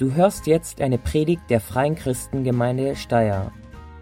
Du 0.00 0.14
hörst 0.14 0.46
jetzt 0.46 0.80
eine 0.80 0.96
Predigt 0.96 1.42
der 1.50 1.60
Freien 1.60 1.94
Christengemeinde 1.94 2.96
Steyr. 2.96 3.52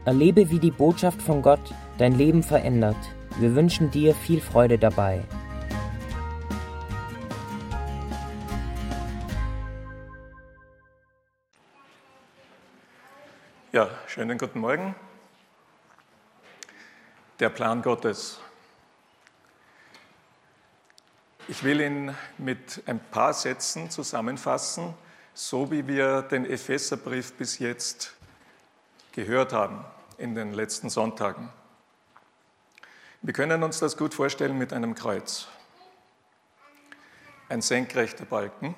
Erlebe, 0.05 0.49
wie 0.49 0.61
die 0.61 0.71
Botschaft 0.71 1.21
von 1.21 1.43
Gott 1.43 1.75
dein 1.99 2.17
Leben 2.17 2.45
verändert. 2.45 2.95
Wir 3.41 3.57
wünschen 3.57 3.91
dir 3.91 4.15
viel 4.15 4.41
Freude 4.41 4.79
dabei. 4.79 5.25
Ja, 13.73 13.91
schönen 14.07 14.39
guten 14.39 14.61
Morgen. 14.61 14.95
Der 17.41 17.49
Plan 17.49 17.83
Gottes. 17.83 18.39
Ich 21.49 21.65
will 21.65 21.81
ihn 21.81 22.15
mit 22.39 22.85
ein 22.87 23.01
paar 23.11 23.33
Sätzen 23.35 23.91
zusammenfassen, 23.91 24.95
so 25.39 25.71
wie 25.71 25.87
wir 25.87 26.23
den 26.23 26.45
Epheserbrief 26.45 27.35
bis 27.35 27.61
jetzt 27.61 28.13
gehört 29.13 29.53
haben 29.53 29.85
in 30.17 30.35
den 30.35 30.53
letzten 30.53 30.91
Sonntagen. 30.91 31.49
Wir 33.23 33.33
können 33.33 33.63
uns 33.63 33.79
das 33.79 33.97
gut 33.97 34.15
vorstellen 34.15 34.59
mit 34.59 34.73
einem 34.73 34.97
Kreuz. 34.97 35.47
Ein 37.49 37.63
senkrechter 37.63 38.25
Balken. 38.25 38.75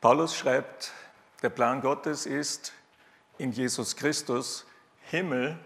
Paulus 0.00 0.34
schreibt, 0.34 0.92
der 1.42 1.50
Plan 1.50 1.82
Gottes 1.82 2.24
ist 2.24 2.72
in 3.36 3.52
Jesus 3.52 3.96
Christus 3.96 4.64
Himmel, 5.10 5.58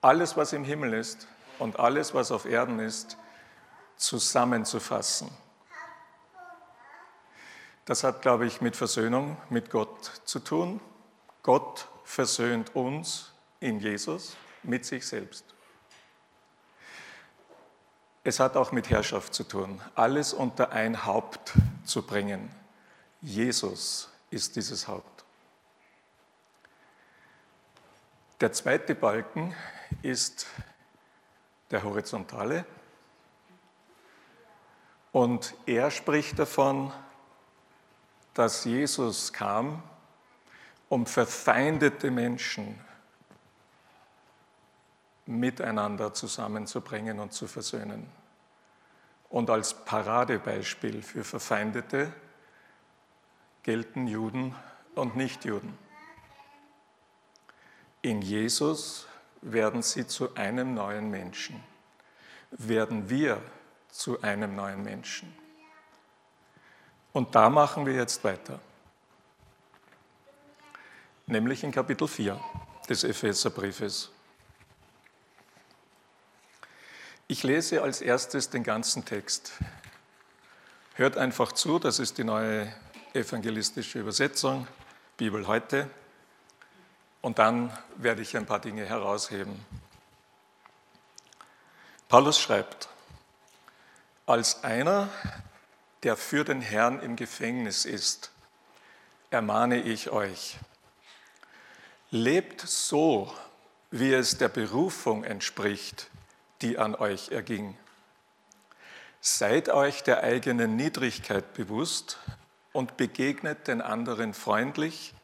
alles 0.00 0.36
was 0.36 0.52
im 0.52 0.64
Himmel 0.64 0.94
ist 0.94 1.28
und 1.60 1.78
alles 1.78 2.12
was 2.12 2.32
auf 2.32 2.44
Erden 2.44 2.80
ist, 2.80 3.16
zusammenzufassen. 3.96 5.30
Das 7.84 8.02
hat, 8.02 8.22
glaube 8.22 8.46
ich, 8.46 8.60
mit 8.60 8.76
Versöhnung 8.76 9.36
mit 9.50 9.70
Gott 9.70 10.22
zu 10.24 10.38
tun. 10.38 10.80
Gott 11.42 11.88
versöhnt 12.04 12.74
uns 12.74 13.32
in 13.60 13.78
Jesus 13.78 14.36
mit 14.62 14.84
sich 14.86 15.06
selbst. 15.06 15.44
Es 18.22 18.40
hat 18.40 18.56
auch 18.56 18.72
mit 18.72 18.88
Herrschaft 18.88 19.34
zu 19.34 19.44
tun, 19.44 19.82
alles 19.94 20.32
unter 20.32 20.72
ein 20.72 21.04
Haupt 21.04 21.52
zu 21.84 22.00
bringen. 22.00 22.50
Jesus 23.20 24.10
ist 24.30 24.56
dieses 24.56 24.88
Haupt. 24.88 25.24
Der 28.40 28.52
zweite 28.52 28.94
Balken 28.94 29.54
ist 30.00 30.46
der 31.70 31.82
horizontale. 31.82 32.64
Und 35.12 35.54
er 35.66 35.90
spricht 35.90 36.38
davon, 36.38 36.92
dass 38.34 38.64
Jesus 38.64 39.32
kam, 39.32 39.82
um 40.88 41.06
verfeindete 41.06 42.10
Menschen 42.10 42.78
miteinander 45.26 46.12
zusammenzubringen 46.12 47.20
und 47.20 47.32
zu 47.32 47.46
versöhnen. 47.46 48.06
Und 49.30 49.50
als 49.50 49.74
Paradebeispiel 49.84 51.02
für 51.02 51.24
Verfeindete 51.24 52.12
gelten 53.62 54.06
Juden 54.06 54.54
und 54.94 55.16
Nichtjuden. 55.16 55.76
In 58.02 58.20
Jesus 58.20 59.06
werden 59.40 59.82
sie 59.82 60.06
zu 60.06 60.34
einem 60.34 60.74
neuen 60.74 61.10
Menschen. 61.10 61.62
Werden 62.50 63.08
wir 63.08 63.40
zu 63.88 64.20
einem 64.20 64.54
neuen 64.54 64.82
Menschen. 64.82 65.34
Und 67.14 67.32
da 67.36 67.48
machen 67.48 67.86
wir 67.86 67.94
jetzt 67.94 68.24
weiter. 68.24 68.58
Nämlich 71.26 71.62
in 71.62 71.70
Kapitel 71.70 72.08
4 72.08 72.38
des 72.88 73.04
Epheserbriefes. 73.04 74.10
Ich 77.28 77.44
lese 77.44 77.82
als 77.82 78.00
erstes 78.00 78.50
den 78.50 78.64
ganzen 78.64 79.04
Text. 79.04 79.52
Hört 80.94 81.16
einfach 81.16 81.52
zu, 81.52 81.78
das 81.78 82.00
ist 82.00 82.18
die 82.18 82.24
neue 82.24 82.74
evangelistische 83.12 84.00
Übersetzung, 84.00 84.66
Bibel 85.16 85.46
heute. 85.46 85.88
Und 87.22 87.38
dann 87.38 87.72
werde 87.94 88.22
ich 88.22 88.36
ein 88.36 88.44
paar 88.44 88.58
Dinge 88.58 88.84
herausheben. 88.84 89.64
Paulus 92.08 92.40
schreibt, 92.40 92.88
als 94.26 94.64
einer, 94.64 95.08
der 96.04 96.16
für 96.16 96.44
den 96.44 96.60
Herrn 96.60 97.00
im 97.00 97.16
Gefängnis 97.16 97.86
ist, 97.86 98.30
ermahne 99.30 99.82
ich 99.82 100.10
euch. 100.10 100.58
Lebt 102.10 102.60
so, 102.60 103.34
wie 103.90 104.12
es 104.12 104.38
der 104.38 104.48
Berufung 104.48 105.24
entspricht, 105.24 106.10
die 106.60 106.78
an 106.78 106.94
euch 106.94 107.30
erging. 107.30 107.76
Seid 109.20 109.70
euch 109.70 110.02
der 110.02 110.22
eigenen 110.22 110.76
Niedrigkeit 110.76 111.54
bewusst 111.54 112.18
und 112.72 112.96
begegnet 112.98 113.66
den 113.66 113.80
anderen 113.80 114.34
freundlich. 114.34 115.14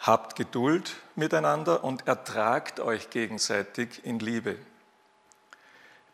Habt 0.00 0.36
Geduld 0.36 0.96
miteinander 1.14 1.84
und 1.84 2.08
ertragt 2.08 2.80
euch 2.80 3.10
gegenseitig 3.10 4.04
in 4.04 4.18
Liebe. 4.18 4.58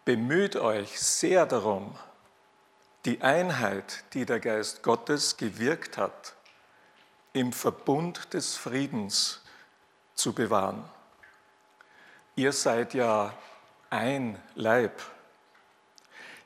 Bemüht 0.04 0.56
euch 0.56 1.00
sehr 1.00 1.46
darum, 1.46 1.96
die 3.04 3.20
Einheit, 3.20 4.04
die 4.14 4.24
der 4.24 4.40
Geist 4.40 4.82
Gottes 4.82 5.36
gewirkt 5.36 5.98
hat, 5.98 6.34
im 7.32 7.52
Verbund 7.52 8.32
des 8.32 8.56
Friedens 8.56 9.42
zu 10.14 10.32
bewahren. 10.32 10.88
Ihr 12.36 12.52
seid 12.52 12.94
ja 12.94 13.34
ein 13.90 14.40
Leib. 14.54 15.02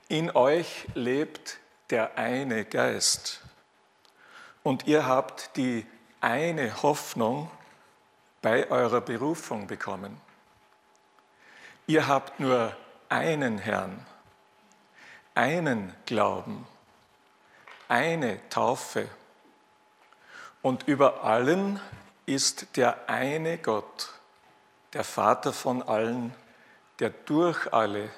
In 0.08 0.34
euch 0.34 0.86
lebt 0.94 1.58
der 1.90 2.18
eine 2.18 2.64
Geist. 2.64 3.40
Und 4.62 4.86
ihr 4.86 5.06
habt 5.06 5.56
die 5.56 5.86
eine 6.20 6.82
Hoffnung 6.82 7.50
bei 8.42 8.70
eurer 8.70 9.00
Berufung 9.00 9.66
bekommen. 9.66 10.20
Ihr 11.86 12.06
habt 12.06 12.40
nur 12.40 12.76
einen 13.08 13.58
Herrn 13.58 14.04
einen 15.38 15.94
Glauben, 16.04 16.66
eine 17.86 18.40
Taufe. 18.48 19.08
Und 20.62 20.88
über 20.88 21.22
allen 21.22 21.80
ist 22.26 22.76
der 22.76 23.08
eine 23.08 23.56
Gott, 23.56 24.10
der 24.94 25.04
Vater 25.04 25.52
von 25.52 25.80
allen, 25.80 26.34
der 26.98 27.10
durch 27.10 27.72
alle 27.72 28.10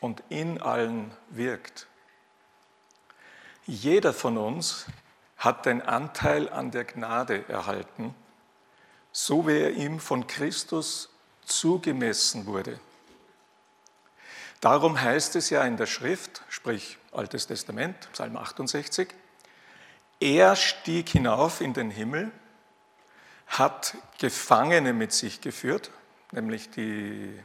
und 0.00 0.22
in 0.28 0.60
allen 0.60 1.10
wirkt. 1.30 1.86
Jeder 3.64 4.12
von 4.12 4.36
uns 4.36 4.84
hat 5.38 5.64
den 5.64 5.80
Anteil 5.80 6.50
an 6.50 6.70
der 6.70 6.84
Gnade 6.84 7.48
erhalten, 7.48 8.14
so 9.10 9.46
wie 9.46 9.58
er 9.58 9.70
ihm 9.70 10.00
von 10.00 10.26
Christus 10.26 11.08
zugemessen 11.46 12.44
wurde. 12.44 12.78
Darum 14.60 15.00
heißt 15.00 15.36
es 15.36 15.50
ja 15.50 15.62
in 15.64 15.76
der 15.76 15.86
Schrift, 15.86 16.42
sprich 16.48 16.98
Altes 17.12 17.46
Testament, 17.46 18.08
Psalm 18.12 18.36
68, 18.36 19.08
er 20.20 20.56
stieg 20.56 21.08
hinauf 21.08 21.60
in 21.60 21.74
den 21.74 21.90
Himmel, 21.90 22.32
hat 23.46 23.96
Gefangene 24.18 24.92
mit 24.92 25.12
sich 25.12 25.40
geführt, 25.40 25.90
nämlich 26.32 26.70
die 26.70 27.38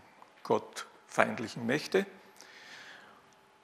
gottfeindlichen 0.43 1.65
Mächte, 1.65 2.05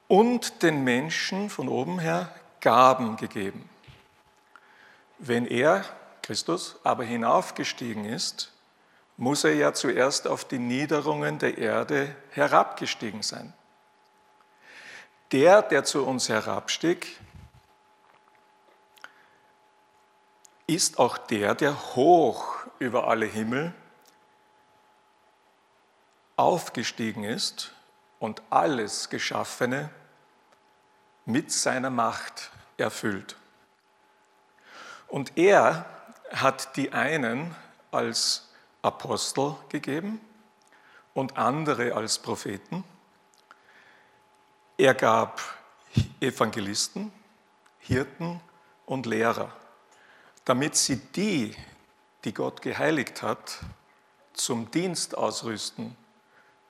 und 0.08 0.64
den 0.64 0.84
Menschen 0.84 1.50
von 1.50 1.70
oben 1.70 2.00
her 2.00 2.34
Gaben 2.62 3.18
gegeben. 3.18 3.70
Wenn 5.18 5.46
er, 5.46 5.86
Christus, 6.22 6.78
aber 6.84 7.04
hinaufgestiegen 7.04 8.06
ist, 8.06 8.52
muss 9.20 9.44
er 9.44 9.54
ja 9.54 9.74
zuerst 9.74 10.30
auf 10.30 10.46
die 10.46 10.60
Niederungen 10.60 11.40
der 11.40 11.58
Erde 11.58 12.16
herabgestiegen 12.30 13.22
sein. 13.22 13.54
Der, 15.34 15.62
der 15.62 15.84
zu 15.84 16.06
uns 16.06 16.30
herabstieg, 16.30 17.20
ist 20.68 21.00
auch 21.00 21.18
der, 21.18 21.54
der 21.54 21.96
hoch 21.96 22.56
über 22.80 23.10
alle 23.10 23.26
Himmel 23.26 23.74
aufgestiegen 26.38 27.26
ist 27.26 27.74
und 28.20 28.42
alles 28.50 29.10
Geschaffene 29.10 29.90
mit 31.26 31.52
seiner 31.52 31.90
Macht 31.90 32.52
erfüllt. 32.78 33.36
Und 35.10 35.38
er 35.38 35.86
hat 36.32 36.78
die 36.78 36.94
einen 36.94 37.54
als 37.92 38.49
Apostel 38.82 39.56
gegeben 39.70 40.22
und 41.14 41.38
andere 41.38 41.94
als 41.94 42.20
Propheten. 42.20 42.84
Er 44.78 44.94
gab 44.94 45.42
Evangelisten, 46.22 47.12
Hirten 47.80 48.40
und 48.86 49.06
Lehrer, 49.06 49.52
damit 50.46 50.76
sie 50.76 50.98
die, 50.98 51.56
die 52.24 52.34
Gott 52.34 52.62
geheiligt 52.62 53.22
hat, 53.22 53.60
zum 54.34 54.72
Dienst 54.72 55.18
ausrüsten 55.18 55.96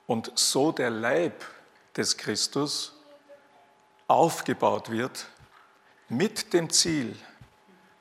und 0.07 0.31
so 0.35 0.71
der 0.71 0.89
Leib 0.89 1.44
des 1.95 2.17
Christus 2.17 2.95
aufgebaut 4.07 4.89
wird 4.89 5.27
mit 6.07 6.53
dem 6.53 6.69
Ziel, 6.71 7.15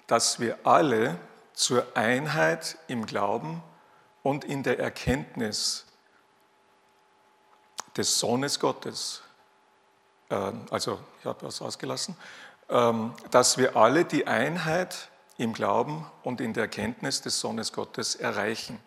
dass 0.06 0.40
wir 0.40 0.58
alle 0.64 1.19
zur 1.52 1.87
Einheit 1.94 2.78
im 2.88 3.04
Glauben 3.04 3.62
und 4.28 4.44
in 4.44 4.62
der 4.62 4.78
Erkenntnis 4.78 5.86
des 7.96 8.19
Sohnes 8.19 8.60
Gottes, 8.60 9.22
ähm, 10.28 10.66
also 10.70 11.00
ich 11.19 11.25
habe 11.25 11.46
was 11.46 11.62
ausgelassen, 11.62 12.14
ähm, 12.69 13.14
dass 13.30 13.56
wir 13.56 13.75
alle 13.75 14.04
die 14.04 14.26
Einheit 14.26 15.08
im 15.38 15.54
Glauben 15.54 16.04
und 16.25 16.42
in 16.42 16.52
der 16.52 16.64
Erkenntnis 16.64 17.22
des 17.22 17.40
Sohnes 17.40 17.72
Gottes 17.72 18.16
erreichen, 18.16 18.78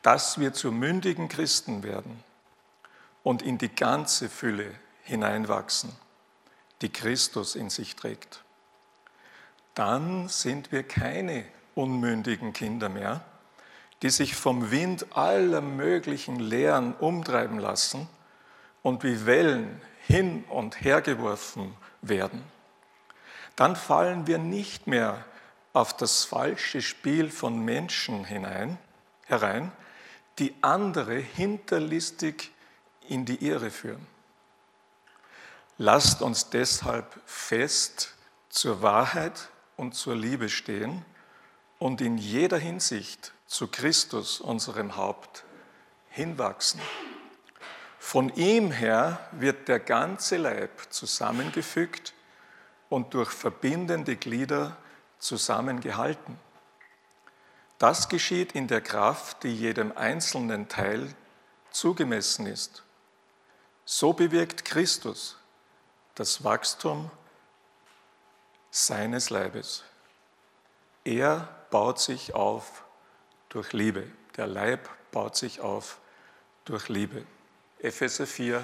dass 0.00 0.40
wir 0.40 0.54
zu 0.54 0.72
mündigen 0.72 1.28
Christen 1.28 1.82
werden 1.82 2.24
und 3.22 3.42
in 3.42 3.58
die 3.58 3.74
ganze 3.74 4.30
Fülle 4.30 4.74
hineinwachsen, 5.02 5.94
die 6.80 6.90
Christus 6.90 7.56
in 7.56 7.68
sich 7.68 7.94
trägt. 7.94 8.42
Dann 9.74 10.30
sind 10.30 10.72
wir 10.72 10.82
keine 10.82 11.44
unmündigen 11.74 12.54
Kinder 12.54 12.88
mehr, 12.88 13.22
die 14.02 14.10
sich 14.10 14.34
vom 14.34 14.70
Wind 14.70 15.16
aller 15.16 15.60
möglichen 15.60 16.38
Lehren 16.38 16.94
umtreiben 16.94 17.58
lassen 17.58 18.08
und 18.82 19.02
wie 19.02 19.26
Wellen 19.26 19.80
hin 20.06 20.44
und 20.48 20.82
her 20.82 21.00
geworfen 21.00 21.74
werden. 22.02 22.44
Dann 23.56 23.74
fallen 23.74 24.26
wir 24.26 24.38
nicht 24.38 24.86
mehr 24.86 25.24
auf 25.72 25.96
das 25.96 26.24
falsche 26.24 26.82
Spiel 26.82 27.30
von 27.30 27.58
Menschen 27.58 28.24
hinein, 28.24 28.78
herein, 29.24 29.72
die 30.38 30.54
andere 30.60 31.16
hinterlistig 31.16 32.52
in 33.08 33.24
die 33.24 33.44
Irre 33.46 33.70
führen. 33.70 34.06
Lasst 35.78 36.22
uns 36.22 36.50
deshalb 36.50 37.20
fest 37.26 38.14
zur 38.48 38.82
Wahrheit 38.82 39.50
und 39.76 39.94
zur 39.94 40.16
Liebe 40.16 40.48
stehen 40.48 41.04
und 41.78 42.00
in 42.00 42.16
jeder 42.16 42.58
Hinsicht 42.58 43.34
zu 43.46 43.68
Christus, 43.68 44.40
unserem 44.40 44.96
Haupt, 44.96 45.44
hinwachsen. 46.10 46.80
Von 47.98 48.30
ihm 48.36 48.70
her 48.70 49.20
wird 49.32 49.68
der 49.68 49.80
ganze 49.80 50.36
Leib 50.36 50.90
zusammengefügt 50.90 52.14
und 52.88 53.14
durch 53.14 53.30
verbindende 53.30 54.16
Glieder 54.16 54.76
zusammengehalten. 55.18 56.38
Das 57.78 58.08
geschieht 58.08 58.52
in 58.52 58.68
der 58.68 58.80
Kraft, 58.80 59.42
die 59.42 59.54
jedem 59.54 59.92
einzelnen 59.96 60.68
Teil 60.68 61.14
zugemessen 61.70 62.46
ist. 62.46 62.82
So 63.84 64.12
bewirkt 64.12 64.64
Christus 64.64 65.36
das 66.14 66.42
Wachstum 66.42 67.10
seines 68.70 69.30
Leibes. 69.30 69.84
Er 71.04 71.48
baut 71.70 72.00
sich 72.00 72.34
auf 72.34 72.85
durch 73.56 73.72
Liebe. 73.72 74.06
Der 74.36 74.46
Leib 74.46 74.86
baut 75.12 75.34
sich 75.34 75.60
auf 75.60 75.98
durch 76.66 76.90
Liebe. 76.90 77.24
Epheser 77.78 78.26
4, 78.26 78.62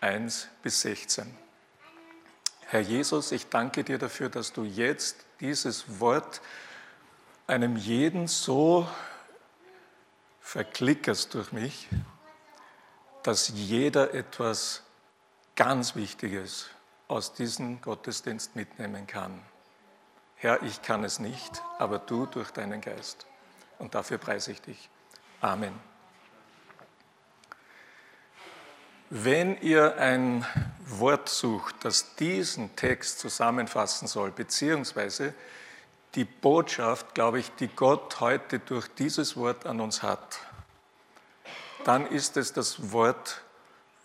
1 0.00 0.46
bis 0.62 0.82
16. 0.82 1.36
Herr 2.66 2.78
Jesus, 2.78 3.32
ich 3.32 3.48
danke 3.48 3.82
dir 3.82 3.98
dafür, 3.98 4.28
dass 4.28 4.52
du 4.52 4.62
jetzt 4.62 5.16
dieses 5.40 5.98
Wort 5.98 6.40
einem 7.48 7.74
jeden 7.74 8.28
so 8.28 8.86
verklickerst 10.40 11.34
durch 11.34 11.50
mich, 11.50 11.88
dass 13.24 13.48
jeder 13.48 14.14
etwas 14.14 14.84
ganz 15.56 15.96
Wichtiges 15.96 16.70
aus 17.08 17.34
diesem 17.34 17.80
Gottesdienst 17.80 18.54
mitnehmen 18.54 19.08
kann. 19.08 19.42
Herr, 20.36 20.62
ich 20.62 20.82
kann 20.82 21.02
es 21.02 21.18
nicht, 21.18 21.64
aber 21.80 21.98
du 21.98 22.26
durch 22.26 22.52
deinen 22.52 22.80
Geist. 22.80 23.26
Und 23.80 23.94
dafür 23.94 24.18
preise 24.18 24.52
ich 24.52 24.60
dich. 24.60 24.88
Amen. 25.40 25.72
Wenn 29.08 29.60
ihr 29.60 29.96
ein 29.96 30.46
Wort 30.86 31.28
sucht, 31.28 31.74
das 31.82 32.14
diesen 32.14 32.76
Text 32.76 33.18
zusammenfassen 33.18 34.06
soll, 34.06 34.30
beziehungsweise 34.30 35.34
die 36.14 36.24
Botschaft, 36.24 37.14
glaube 37.14 37.40
ich, 37.40 37.50
die 37.56 37.66
Gott 37.68 38.20
heute 38.20 38.60
durch 38.60 38.86
dieses 38.94 39.36
Wort 39.36 39.66
an 39.66 39.80
uns 39.80 40.02
hat, 40.02 40.38
dann 41.84 42.06
ist 42.06 42.36
es 42.36 42.52
das 42.52 42.92
Wort 42.92 43.42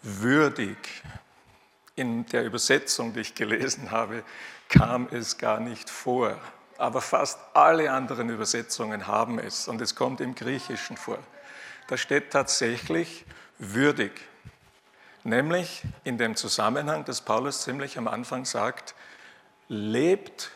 würdig. 0.02 0.78
In 1.96 2.26
der 2.28 2.44
Übersetzung, 2.44 3.14
die 3.14 3.22
ich 3.22 3.36
gelesen 3.36 3.92
habe, 3.92 4.24
kam 4.70 5.08
es 5.12 5.38
gar 5.38 5.60
nicht 5.60 5.90
vor. 5.90 6.40
Aber 6.78 7.02
fast 7.02 7.40
alle 7.54 7.92
anderen 7.92 8.30
Übersetzungen 8.30 9.08
haben 9.08 9.40
es 9.40 9.68
und 9.68 9.82
es 9.82 9.96
kommt 9.96 10.22
im 10.22 10.36
Griechischen 10.36 10.98
vor. 10.98 11.20
Da 11.88 11.98
steht 11.98 12.32
tatsächlich 12.32 13.26
würdig. 13.58 14.12
Nämlich 15.24 15.84
in 16.04 16.18
dem 16.18 16.36
Zusammenhang, 16.36 17.06
dass 17.06 17.22
Paulus 17.22 17.62
ziemlich 17.62 17.98
am 17.98 18.08
Anfang 18.08 18.46
sagt, 18.46 18.94
lebt 19.68 20.52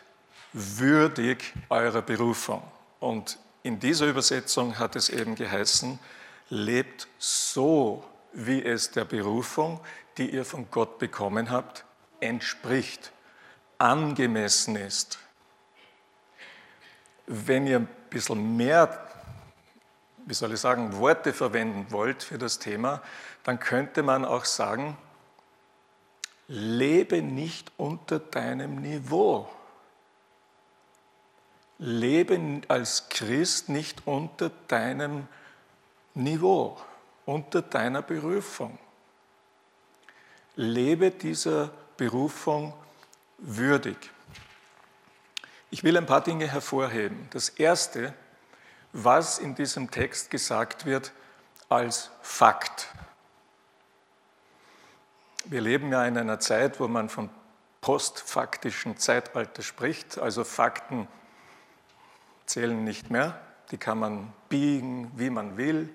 würdig 0.54 1.54
eurer 1.70 2.02
Berufung. 2.02 2.62
Und 3.00 3.40
in 3.64 3.80
dieser 3.80 4.08
Übersetzung 4.08 4.78
hat 4.78 4.96
es 4.96 5.10
eben 5.10 5.36
geheißen, 5.36 6.00
lebt 6.50 7.08
so, 7.18 8.04
wie 8.34 8.64
es 8.64 8.92
der 8.92 9.06
Berufung, 9.06 9.80
die 10.18 10.30
ihr 10.30 10.46
von 10.46 10.70
Gott 10.70 11.00
bekommen 11.00 11.50
habt, 11.50 11.86
entspricht 12.20 13.12
angemessen 13.78 14.76
ist. 14.76 15.20
Wenn 17.32 17.68
ihr 17.68 17.78
ein 17.78 17.88
bisschen 18.10 18.58
mehr, 18.58 19.06
wie 20.26 20.34
soll 20.34 20.54
ich 20.54 20.60
sagen, 20.60 20.98
Worte 20.98 21.32
verwenden 21.32 21.92
wollt 21.92 22.24
für 22.24 22.40
das 22.40 22.58
Thema, 22.58 23.04
dann 23.44 23.60
könnte 23.60 24.02
man 24.02 24.26
auch 24.26 24.46
sagen, 24.46 24.98
lebe 26.48 27.22
nicht 27.22 27.72
unter 27.78 28.18
deinem 28.18 28.78
Niveau. 28.78 29.48
Lebe 31.78 32.64
als 32.68 33.10
Christ 33.10 33.70
nicht 33.70 34.08
unter 34.08 34.50
deinem 34.68 35.28
Niveau, 36.16 36.82
unter 37.28 37.62
deiner 37.62 38.02
Berufung. 38.02 38.80
Lebe 40.56 41.12
dieser 41.12 41.70
Berufung 41.96 42.74
würdig. 43.38 44.10
Ich 45.72 45.84
will 45.84 45.98
ein 45.98 46.06
paar 46.06 46.22
Dinge 46.22 46.48
hervorheben. 46.48 47.28
Das 47.30 47.50
Erste, 47.50 48.14
was 48.92 49.38
in 49.38 49.54
diesem 49.54 49.92
Text 49.92 50.32
gesagt 50.32 50.86
wird 50.86 51.12
als 51.70 52.10
Fakt. 52.22 52.88
Wir 55.46 55.62
leben 55.62 55.92
ja 55.92 56.06
in 56.06 56.18
einer 56.18 56.40
Zeit, 56.40 56.80
wo 56.80 56.88
man 56.88 57.10
von 57.10 57.30
postfaktischen 57.82 58.98
Zeitalter 58.98 59.62
spricht, 59.62 60.18
also 60.18 60.44
Fakten 60.44 61.08
zählen 62.46 62.84
nicht 62.84 63.12
mehr, 63.12 63.40
die 63.72 63.78
kann 63.78 64.00
man 64.00 64.34
biegen, 64.50 65.12
wie 65.16 65.30
man 65.30 65.56
will. 65.56 65.90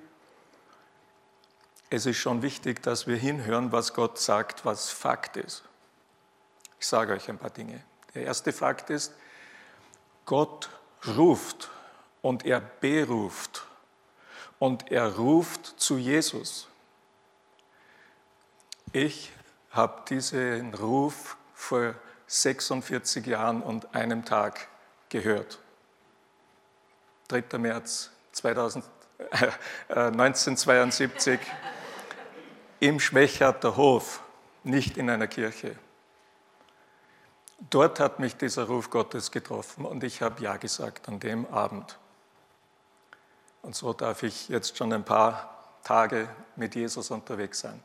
Es 1.90 2.06
ist 2.06 2.16
schon 2.16 2.42
wichtig, 2.42 2.82
dass 2.82 3.06
wir 3.06 3.16
hinhören, 3.16 3.72
was 3.72 3.92
Gott 3.92 4.18
sagt, 4.18 4.64
was 4.64 4.90
Fakt 4.90 5.36
ist. 5.36 5.64
Ich 6.78 6.86
sage 6.86 7.12
euch 7.12 7.28
ein 7.28 7.38
paar 7.38 7.50
Dinge. 7.50 7.82
Der 8.14 8.22
erste 8.24 8.52
Fakt 8.52 8.90
ist, 8.90 9.12
Gott 10.26 10.68
ruft 11.16 11.70
und 12.22 12.44
er 12.44 12.60
beruft 12.60 13.66
und 14.58 14.90
er 14.90 15.16
ruft 15.16 15.78
zu 15.78 15.98
Jesus. 15.98 16.68
Ich 18.92 19.32
habe 19.70 20.02
diesen 20.08 20.72
Ruf 20.74 21.36
vor 21.52 21.94
46 22.26 23.26
Jahren 23.26 23.60
und 23.60 23.94
einem 23.94 24.24
Tag 24.24 24.68
gehört. 25.08 25.58
3. 27.28 27.58
März 27.58 28.10
2000, 28.32 28.84
äh, 29.18 29.50
1972 29.88 31.40
im 32.80 33.00
Schmecherter 33.00 33.76
Hof, 33.76 34.22
nicht 34.62 34.96
in 34.96 35.10
einer 35.10 35.26
Kirche. 35.26 35.76
Dort 37.58 38.00
hat 38.00 38.18
mich 38.18 38.36
dieser 38.36 38.64
Ruf 38.64 38.90
Gottes 38.90 39.30
getroffen 39.30 39.84
und 39.84 40.04
ich 40.04 40.22
habe 40.22 40.42
Ja 40.42 40.56
gesagt 40.56 41.08
an 41.08 41.20
dem 41.20 41.46
Abend. 41.46 41.98
Und 43.62 43.74
so 43.74 43.92
darf 43.92 44.22
ich 44.22 44.48
jetzt 44.48 44.76
schon 44.76 44.92
ein 44.92 45.04
paar 45.04 45.54
Tage 45.82 46.28
mit 46.56 46.74
Jesus 46.74 47.10
unterwegs 47.10 47.60
sein. 47.60 47.82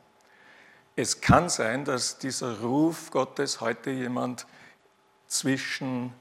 Es 0.95 1.21
kann 1.21 1.47
sein, 1.49 1.85
dass 1.85 2.17
dieser 2.17 2.59
Ruf 2.59 3.11
Gottes 3.11 3.61
heute 3.61 3.89
jemand 3.89 4.45
zwischen 5.27 6.13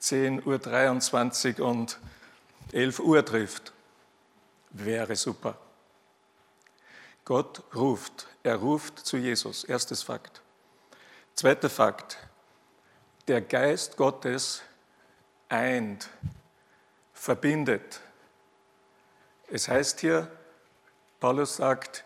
10.23 0.00 1.60
Uhr 1.60 1.66
und 1.66 1.98
11 2.72 3.00
Uhr 3.00 3.24
trifft. 3.24 3.72
Wäre 4.70 5.16
super. 5.16 5.56
Gott 7.24 7.62
ruft. 7.74 8.26
Er 8.42 8.56
ruft 8.56 8.98
zu 9.00 9.16
Jesus. 9.16 9.64
Erstes 9.64 10.02
Fakt. 10.02 10.40
Zweiter 11.34 11.70
Fakt. 11.70 12.18
Der 13.28 13.40
Geist 13.40 13.96
Gottes 13.96 14.62
eint, 15.48 16.08
verbindet. 17.12 18.00
Es 19.48 19.68
heißt 19.68 20.00
hier, 20.00 20.30
Paulus 21.20 21.56
sagt, 21.56 22.04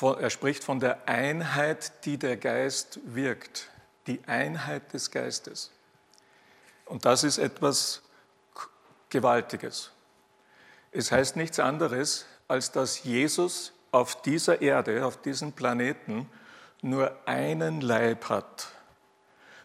er 0.00 0.30
spricht 0.30 0.62
von 0.64 0.80
der 0.80 1.08
Einheit, 1.08 2.04
die 2.04 2.18
der 2.18 2.36
Geist 2.36 3.00
wirkt. 3.04 3.70
Die 4.06 4.20
Einheit 4.26 4.92
des 4.92 5.10
Geistes. 5.10 5.70
Und 6.86 7.04
das 7.04 7.24
ist 7.24 7.38
etwas 7.38 8.02
Gewaltiges. 9.08 9.92
Es 10.90 11.10
heißt 11.12 11.36
nichts 11.36 11.58
anderes, 11.58 12.26
als 12.48 12.72
dass 12.72 13.04
Jesus 13.04 13.72
auf 13.92 14.20
dieser 14.22 14.60
Erde, 14.60 15.06
auf 15.06 15.20
diesem 15.20 15.52
Planeten, 15.52 16.28
nur 16.82 17.16
einen 17.26 17.80
Leib 17.80 18.28
hat. 18.28 18.68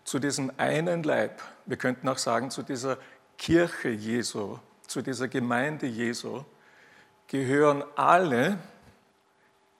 Zu 0.07 0.19
diesem 0.19 0.53
einen 0.55 1.03
Leib, 1.03 1.41
wir 1.65 1.75
könnten 1.75 2.07
auch 2.07 2.17
sagen, 2.17 2.49
zu 2.49 2.63
dieser 2.63 2.97
Kirche 3.37 3.89
Jesu, 3.89 4.57
zu 4.87 5.01
dieser 5.01 5.27
Gemeinde 5.27 5.85
Jesu, 5.85 6.45
gehören 7.27 7.83
alle, 7.97 8.57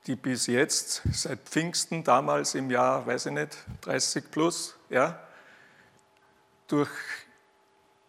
die 0.05 0.17
bis 0.17 0.47
jetzt, 0.47 1.03
seit 1.13 1.39
Pfingsten, 1.47 2.03
damals 2.03 2.55
im 2.55 2.69
Jahr, 2.69 3.07
weiß 3.07 3.27
ich 3.27 3.31
nicht, 3.31 3.57
30 3.79 4.29
plus, 4.29 4.75
ja, 4.89 5.17
durch 6.67 6.89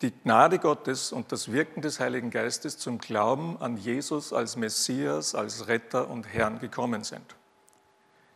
die 0.02 0.10
Gnade 0.10 0.58
Gottes 0.58 1.12
und 1.12 1.30
das 1.30 1.52
Wirken 1.52 1.82
des 1.82 2.00
Heiligen 2.00 2.30
Geistes 2.30 2.78
zum 2.78 2.98
Glauben 2.98 3.62
an 3.62 3.76
Jesus 3.76 4.32
als 4.32 4.56
Messias, 4.56 5.36
als 5.36 5.68
Retter 5.68 6.10
und 6.10 6.24
Herrn 6.24 6.58
gekommen 6.58 7.04
sind. 7.04 7.36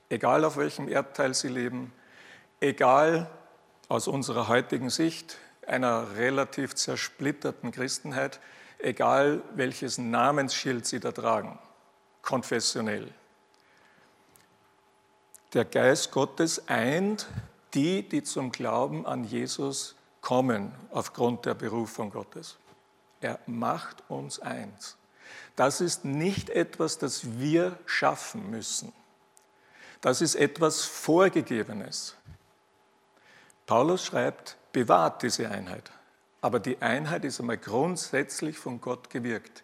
Egal 0.08 0.44
auf 0.44 0.56
welchem 0.56 0.86
Erdteil 0.86 1.34
sie 1.34 1.48
leben, 1.48 1.92
egal 2.60 3.28
aus 3.92 4.08
unserer 4.08 4.49
heutigen 4.49 4.88
Sicht 4.88 5.37
einer 5.66 6.16
relativ 6.16 6.75
zersplitterten 6.75 7.72
Christenheit, 7.72 8.40
egal 8.78 9.42
welches 9.54 9.99
Namensschild 9.99 10.87
sie 10.87 10.99
da 10.99 11.12
tragen, 11.12 11.58
konfessionell. 12.22 13.12
Der 15.52 15.66
Geist 15.66 16.11
Gottes 16.11 16.68
eint 16.68 17.26
die, 17.75 18.08
die 18.08 18.22
zum 18.22 18.50
Glauben 18.50 19.04
an 19.04 19.25
Jesus 19.25 19.94
kommen 20.22 20.72
aufgrund 20.90 21.44
der 21.44 21.52
Berufung 21.52 22.12
Gottes. 22.12 22.56
Er 23.20 23.40
macht 23.44 24.02
uns 24.08 24.38
eins. 24.38 24.96
Das 25.54 25.82
ist 25.82 26.06
nicht 26.06 26.49
etwas, 26.49 26.96
das 26.96 27.38
wir 27.38 27.78
schaffen 27.84 28.49
müssen. 28.49 28.90
Das 30.00 30.22
ist 30.22 30.34
etwas 30.34 30.80
Vorgegebenes. 30.80 32.16
Paulus 33.66 34.04
schreibt, 34.04 34.57
bewahrt 34.73 35.23
diese 35.23 35.49
Einheit. 35.49 35.90
Aber 36.40 36.59
die 36.59 36.83
Einheit 36.83 37.25
ist 37.25 37.40
einmal 37.40 37.59
grundsätzlich 37.59 38.59
von 38.59 38.81
Gott 38.81 39.11
gewirkt. 39.11 39.62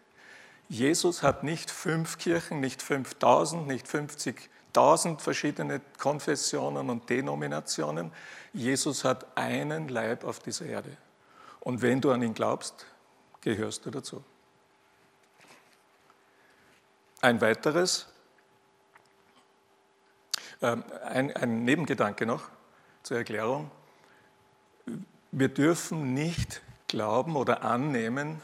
Jesus 0.69 1.23
hat 1.23 1.45
nicht 1.45 1.71
fünf 1.71 2.19
Kirchen, 2.19 2.61
nicht 2.61 2.83
5000, 2.83 3.67
nicht 3.67 3.87
50.000 3.87 5.19
verschiedene 5.19 5.81
Konfessionen 5.99 6.91
und 6.91 7.09
Denominationen. 7.09 8.13
Jesus 8.53 9.05
hat 9.05 9.27
einen 9.37 9.89
Leib 9.89 10.25
auf 10.25 10.39
dieser 10.41 10.67
Erde. 10.67 10.97
Und 11.61 11.83
wenn 11.83 12.01
du 12.01 12.13
an 12.13 12.23
ihn 12.23 12.35
glaubst, 12.35 12.87
gehörst 13.41 13.87
du 13.87 13.91
dazu. 13.91 14.23
Ein 17.21 17.41
weiteres, 17.41 18.07
äh, 20.61 20.77
ein, 21.05 21.35
ein 21.35 21.65
Nebengedanke 21.65 22.27
noch 22.27 22.45
zur 23.03 23.17
Erklärung. 23.17 23.71
Wir 25.31 25.49
dürfen 25.49 26.15
nicht 26.15 26.63
glauben 26.87 27.37
oder 27.37 27.63
annehmen, 27.63 28.41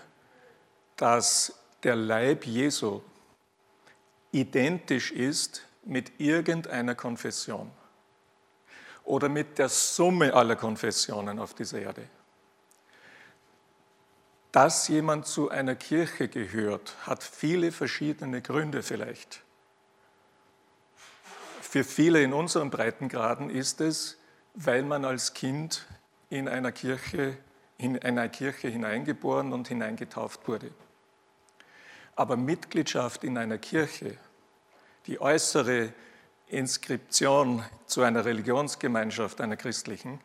dass 0.97 1.59
der 1.83 1.97
Leib 1.97 2.47
Jesu 2.47 3.03
identisch 4.33 5.13
ist 5.13 5.67
mit 5.85 6.19
irgendeiner 6.19 6.95
Konfession 6.95 7.71
oder 9.05 9.29
mit 9.29 9.59
der 9.59 9.69
Summe 9.69 10.33
aller 10.35 10.57
Konfessionen 10.57 11.39
auf 11.39 11.55
dieser 11.55 11.81
Erde. 11.81 12.09
Dass 14.53 14.89
jemand 14.89 15.27
zu 15.27 15.51
einer 15.51 15.75
Kirche 15.75 16.29
gehört, 16.29 16.95
hat 17.07 17.23
viele 17.23 17.73
verschiedene 17.73 18.41
Gründe 18.41 18.83
vielleicht. 18.83 19.43
Für 21.61 21.83
viele 21.83 22.23
in 22.23 22.33
unseren 22.33 22.71
Breitengraden 22.71 23.51
ist 23.51 23.81
es, 23.81 24.17
weil 24.55 24.85
man 24.85 25.05
als 25.05 25.35
Kind 25.35 25.87
in 26.35 26.49
einer 26.49 26.73
Kirche, 26.73 27.37
in 27.79 28.03
einer 28.03 28.29
Kirche 28.29 28.67
hineingeboren 28.69 29.53
und 29.53 29.69
hineingetauft 29.69 30.49
wurde. 30.49 30.73
Aber 32.17 32.37
Mitgliedschaft 32.37 33.23
in 33.23 33.39
einer 33.39 33.59
Kirche, 33.59 34.17
die 35.07 35.21
äußere 35.21 35.93
Inskription 36.49 37.65
zu 37.87 38.03
einer 38.03 38.25
Religionsgemeinschaft, 38.25 39.41
einer 39.41 39.57
christlichen, 39.57 40.21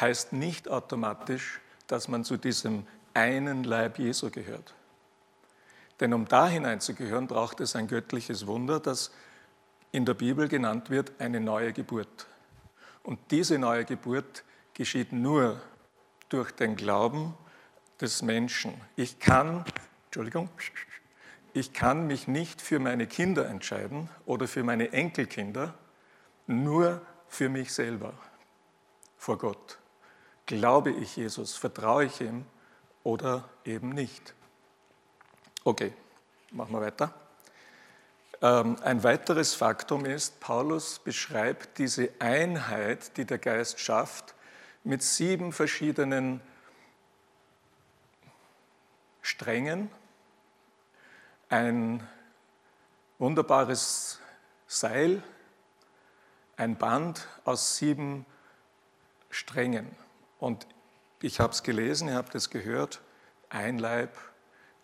heißt 0.00 0.32
nicht 0.32 0.68
automatisch, 0.68 1.60
dass 1.88 2.06
man 2.06 2.24
zu 2.24 2.36
diesem 2.36 2.86
einen 3.12 3.64
Leib 3.64 3.98
Jesu 3.98 4.30
gehört. 4.30 4.74
Denn 5.98 6.14
um 6.14 6.28
da 6.28 6.48
hineinzugehören, 6.48 7.26
braucht 7.26 7.60
es 7.60 7.74
ein 7.74 7.88
göttliches 7.88 8.46
Wunder, 8.46 8.78
das 8.78 9.12
in 9.90 10.04
der 10.04 10.14
Bibel 10.14 10.46
genannt 10.48 10.90
wird, 10.90 11.12
eine 11.18 11.40
neue 11.40 11.72
Geburt. 11.72 12.26
Und 13.02 13.18
diese 13.30 13.58
neue 13.58 13.84
Geburt 13.84 14.44
geschieht 14.74 15.12
nur 15.12 15.60
durch 16.28 16.50
den 16.50 16.76
Glauben 16.76 17.34
des 18.00 18.22
Menschen. 18.22 18.74
Ich 18.96 19.18
kann, 19.18 19.64
Entschuldigung, 20.06 20.48
ich 21.52 21.72
kann 21.72 22.06
mich 22.06 22.26
nicht 22.26 22.60
für 22.60 22.80
meine 22.80 23.06
Kinder 23.06 23.46
entscheiden 23.48 24.08
oder 24.26 24.48
für 24.48 24.64
meine 24.64 24.92
Enkelkinder, 24.92 25.74
nur 26.46 27.00
für 27.28 27.48
mich 27.48 27.72
selber 27.72 28.12
vor 29.16 29.38
Gott. 29.38 29.78
Glaube 30.46 30.90
ich 30.90 31.16
Jesus, 31.16 31.56
vertraue 31.56 32.04
ich 32.04 32.20
ihm 32.20 32.44
oder 33.04 33.48
eben 33.64 33.90
nicht? 33.90 34.34
Okay, 35.62 35.92
machen 36.50 36.72
wir 36.72 36.80
weiter. 36.80 37.14
Ähm, 38.42 38.76
ein 38.82 39.02
weiteres 39.02 39.54
Faktum 39.54 40.04
ist, 40.04 40.40
Paulus 40.40 40.98
beschreibt 40.98 41.78
diese 41.78 42.10
Einheit, 42.18 43.16
die 43.16 43.24
der 43.24 43.38
Geist 43.38 43.80
schafft, 43.80 44.33
mit 44.84 45.02
sieben 45.02 45.52
verschiedenen 45.52 46.40
Strängen 49.22 49.90
ein 51.48 52.06
wunderbares 53.18 54.20
Seil, 54.66 55.22
ein 56.56 56.76
Band 56.76 57.28
aus 57.44 57.76
sieben 57.76 58.26
Strängen. 59.30 59.90
Und 60.38 60.66
ich 61.22 61.40
habe 61.40 61.52
es 61.52 61.62
gelesen, 61.62 62.08
ihr 62.08 62.16
habt 62.16 62.34
es 62.34 62.50
gehört, 62.50 63.00
ein 63.48 63.78
Leib, 63.78 64.16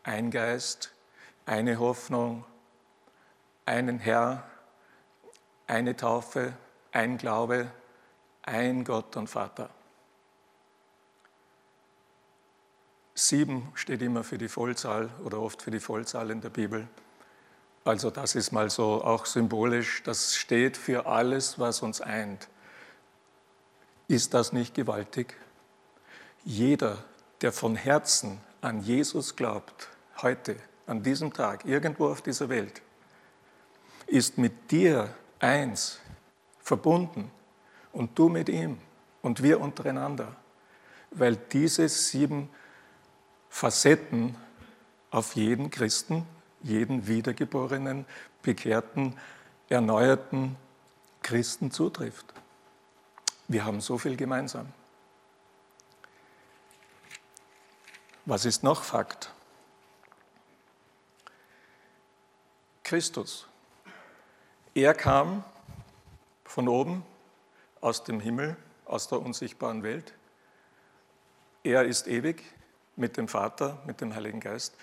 ein 0.03 0.31
Geist, 0.31 0.93
eine 1.45 1.79
Hoffnung, 1.79 2.45
einen 3.67 3.99
Herr, 3.99 4.49
eine 5.67 5.97
Taufe, 5.97 6.55
ein 6.93 7.19
Glaube, 7.19 7.71
ein 8.43 8.85
Gott 8.85 9.17
und 9.17 9.29
Vater. 9.29 9.71
Sieben 13.21 13.71
steht 13.75 14.01
immer 14.01 14.25
für 14.25 14.39
die 14.39 14.49
Vollzahl 14.49 15.11
oder 15.23 15.41
oft 15.41 15.61
für 15.61 15.71
die 15.71 15.79
Vollzahl 15.79 16.31
in 16.31 16.41
der 16.41 16.49
Bibel. 16.49 16.89
Also 17.85 18.11
das 18.11 18.35
ist 18.35 18.51
mal 18.51 18.71
so 18.71 19.05
auch 19.05 19.27
symbolisch, 19.27 20.03
das 20.05 20.37
steht 20.37 20.79
für 20.79 21.05
alles, 21.05 21.59
was 21.59 21.83
uns 21.83 22.01
eint. 22.01 22.49
Ist 24.09 24.33
das 24.33 24.55
nicht 24.55 24.75
gewaltig? 24.75 25.37
Jeder, 26.45 27.05
der 27.43 27.53
von 27.53 27.77
Herzen 27.77 28.41
an 28.63 28.81
Jesus 28.81 29.37
glaubt, 29.37 29.89
heute, 30.23 30.57
an 30.87 31.03
diesem 31.03 31.31
Tag, 31.35 31.67
irgendwo 31.67 32.09
auf 32.09 32.23
dieser 32.23 32.49
Welt, 32.49 32.81
ist 34.07 34.39
mit 34.39 34.71
dir 34.71 35.15
eins, 35.41 36.01
verbunden 36.59 37.31
und 37.93 38.19
du 38.19 38.31
mit 38.31 38.49
ihm 38.49 38.79
und 39.21 39.43
wir 39.43 39.61
untereinander, 39.61 40.35
weil 41.11 41.37
diese 41.37 41.87
sieben 41.87 42.49
Facetten 43.51 44.37
auf 45.11 45.35
jeden 45.35 45.71
Christen, 45.71 46.27
jeden 46.63 47.07
wiedergeborenen, 47.07 48.07
bekehrten, 48.43 49.19
erneuerten 49.69 50.57
Christen 51.21 51.71
zutrifft. 51.71 52.33
Wir 53.49 53.65
haben 53.65 53.81
so 53.81 53.99
viel 53.99 54.17
gemeinsam. 54.17 54.73
Was 58.25 58.45
ist 58.45 58.63
noch 58.63 58.83
Fakt? 58.85 59.33
Christus. 62.85 63.47
Er 64.75 64.95
kam 64.95 65.45
von 66.45 66.69
oben 66.69 67.05
aus 67.81 68.05
dem 68.05 68.21
Himmel, 68.21 68.57
aus 68.85 69.09
der 69.09 69.21
unsichtbaren 69.21 69.83
Welt. 69.83 70.15
Er 71.65 71.85
ist 71.85 72.07
ewig 72.07 72.43
mit 73.01 73.17
dem 73.17 73.29
Vater, 73.29 73.79
mit 73.87 74.01
dem 74.01 74.15
Heiligen 74.15 74.41
Geist. 74.41 74.75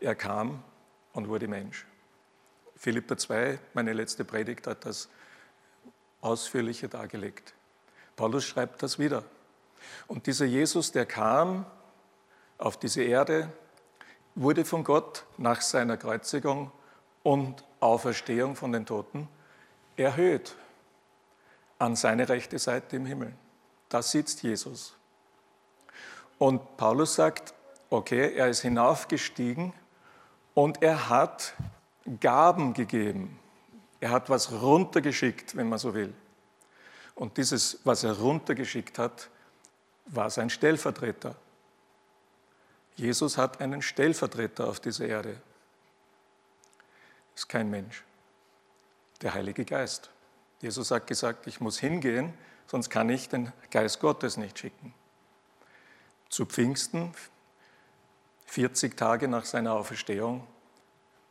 Er 0.00 0.14
kam 0.14 0.64
und 1.12 1.28
wurde 1.28 1.46
Mensch. 1.46 1.86
Philippa 2.74 3.16
2, 3.16 3.58
meine 3.74 3.92
letzte 3.92 4.24
Predigt, 4.24 4.66
hat 4.66 4.84
das 4.84 5.08
ausführlicher 6.20 6.88
dargelegt. 6.88 7.54
Paulus 8.16 8.44
schreibt 8.44 8.82
das 8.82 8.98
wieder. 8.98 9.24
Und 10.06 10.26
dieser 10.26 10.46
Jesus, 10.46 10.90
der 10.90 11.06
kam 11.06 11.66
auf 12.58 12.78
diese 12.78 13.02
Erde, 13.02 13.52
wurde 14.34 14.64
von 14.64 14.82
Gott 14.82 15.24
nach 15.36 15.60
seiner 15.60 15.96
Kreuzigung 15.96 16.72
und 17.22 17.62
Auferstehung 17.80 18.56
von 18.56 18.72
den 18.72 18.86
Toten 18.86 19.28
erhöht 19.96 20.54
an 21.78 21.94
seine 21.94 22.28
rechte 22.28 22.58
Seite 22.58 22.96
im 22.96 23.06
Himmel. 23.06 23.34
Da 23.88 24.02
sitzt 24.02 24.42
Jesus. 24.42 24.96
Und 26.38 26.76
Paulus 26.76 27.14
sagt, 27.14 27.54
okay, 27.90 28.34
er 28.34 28.48
ist 28.48 28.62
hinaufgestiegen 28.62 29.72
und 30.54 30.82
er 30.82 31.08
hat 31.08 31.54
Gaben 32.20 32.74
gegeben. 32.74 33.38
Er 34.00 34.10
hat 34.10 34.30
was 34.30 34.52
runtergeschickt, 34.52 35.56
wenn 35.56 35.68
man 35.68 35.78
so 35.78 35.94
will. 35.94 36.14
Und 37.14 37.36
dieses, 37.38 37.80
was 37.84 38.04
er 38.04 38.18
runtergeschickt 38.18 38.98
hat, 38.98 39.30
war 40.06 40.30
sein 40.30 40.50
Stellvertreter. 40.50 41.34
Jesus 42.94 43.36
hat 43.36 43.60
einen 43.60 43.82
Stellvertreter 43.82 44.68
auf 44.68 44.80
dieser 44.80 45.06
Erde. 45.06 45.40
Ist 47.34 47.48
kein 47.48 47.68
Mensch. 47.70 48.04
Der 49.22 49.34
Heilige 49.34 49.64
Geist. 49.64 50.10
Jesus 50.60 50.90
hat 50.90 51.06
gesagt, 51.06 51.46
ich 51.46 51.60
muss 51.60 51.78
hingehen, 51.78 52.32
sonst 52.66 52.90
kann 52.90 53.08
ich 53.10 53.28
den 53.28 53.52
Geist 53.70 54.00
Gottes 54.00 54.36
nicht 54.36 54.58
schicken. 54.58 54.94
Zu 56.28 56.46
Pfingsten, 56.46 57.14
40 58.46 58.96
Tage 58.96 59.28
nach 59.28 59.44
seiner 59.44 59.74
Auferstehung, 59.74 60.46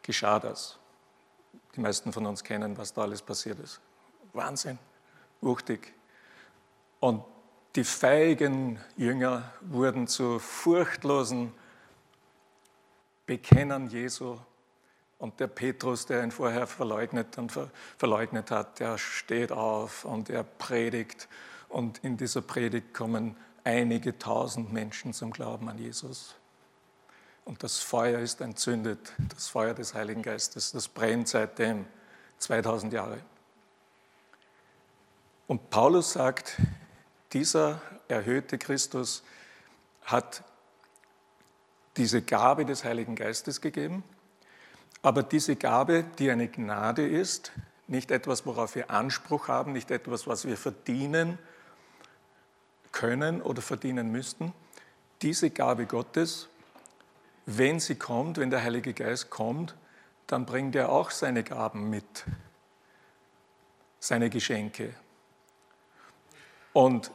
geschah 0.03 0.39
das. 0.39 0.77
Die 1.75 1.79
meisten 1.81 2.13
von 2.13 2.25
uns 2.25 2.43
kennen, 2.43 2.77
was 2.77 2.93
da 2.93 3.01
alles 3.01 3.21
passiert 3.21 3.59
ist. 3.59 3.81
Wahnsinn, 4.33 4.77
wuchtig. 5.41 5.93
Und 6.99 7.23
die 7.75 7.83
feigen 7.83 8.79
Jünger 8.95 9.51
wurden 9.61 10.07
zu 10.07 10.39
furchtlosen 10.39 11.53
Bekennern 13.25 13.87
Jesu. 13.87 14.37
Und 15.17 15.39
der 15.39 15.47
Petrus, 15.47 16.05
der 16.05 16.23
ihn 16.23 16.31
vorher 16.31 16.67
verleugnet 16.67 17.37
und 17.37 17.51
verleugnet 17.97 18.51
hat, 18.51 18.79
der 18.79 18.97
steht 18.97 19.51
auf 19.51 20.05
und 20.05 20.29
er 20.29 20.43
predigt. 20.43 21.27
Und 21.69 21.97
in 22.03 22.17
dieser 22.17 22.41
Predigt 22.41 22.93
kommen 22.93 23.35
einige 23.63 24.17
tausend 24.19 24.71
Menschen 24.71 25.13
zum 25.13 25.31
Glauben 25.31 25.67
an 25.69 25.77
Jesus. 25.77 26.35
Und 27.45 27.61
das 27.61 27.77
Feuer 27.77 28.19
ist 28.19 28.41
entzündet, 28.41 29.13
das 29.29 29.47
Feuer 29.47 29.75
des 29.75 29.93
Heiligen 29.93 30.23
Geistes, 30.23 30.71
das 30.71 30.87
brennt 30.87 31.27
seitdem 31.27 31.85
2000 32.39 32.91
Jahre. 32.91 33.19
Und 35.47 35.69
Paulus 35.69 36.13
sagt, 36.13 36.59
dieser 37.33 37.81
erhöhte 38.07 38.57
Christus 38.57 39.23
hat 40.03 40.43
diese 41.97 42.23
Gabe 42.23 42.65
des 42.65 42.83
Heiligen 42.83 43.15
Geistes 43.15 43.61
gegeben, 43.61 44.03
aber 45.03 45.21
diese 45.21 45.55
Gabe, 45.55 46.03
die 46.17 46.31
eine 46.31 46.47
Gnade 46.47 47.07
ist, 47.07 47.51
nicht 47.87 48.09
etwas, 48.09 48.47
worauf 48.47 48.73
wir 48.73 48.89
Anspruch 48.89 49.47
haben, 49.47 49.71
nicht 49.71 49.91
etwas, 49.91 50.25
was 50.25 50.45
wir 50.45 50.57
verdienen 50.57 51.37
können 52.91 53.41
oder 53.41 53.61
verdienen 53.61 54.11
müssten, 54.11 54.51
diese 55.21 55.51
Gabe 55.51 55.85
Gottes 55.85 56.49
wenn 57.45 57.79
sie 57.79 57.95
kommt, 57.95 58.37
wenn 58.37 58.49
der 58.49 58.63
Heilige 58.63 58.93
Geist 58.93 59.29
kommt, 59.29 59.75
dann 60.27 60.45
bringt 60.45 60.75
er 60.75 60.89
auch 60.89 61.11
seine 61.11 61.43
Gaben 61.43 61.89
mit, 61.89 62.25
seine 63.99 64.29
Geschenke. 64.29 64.93
Und 66.73 67.11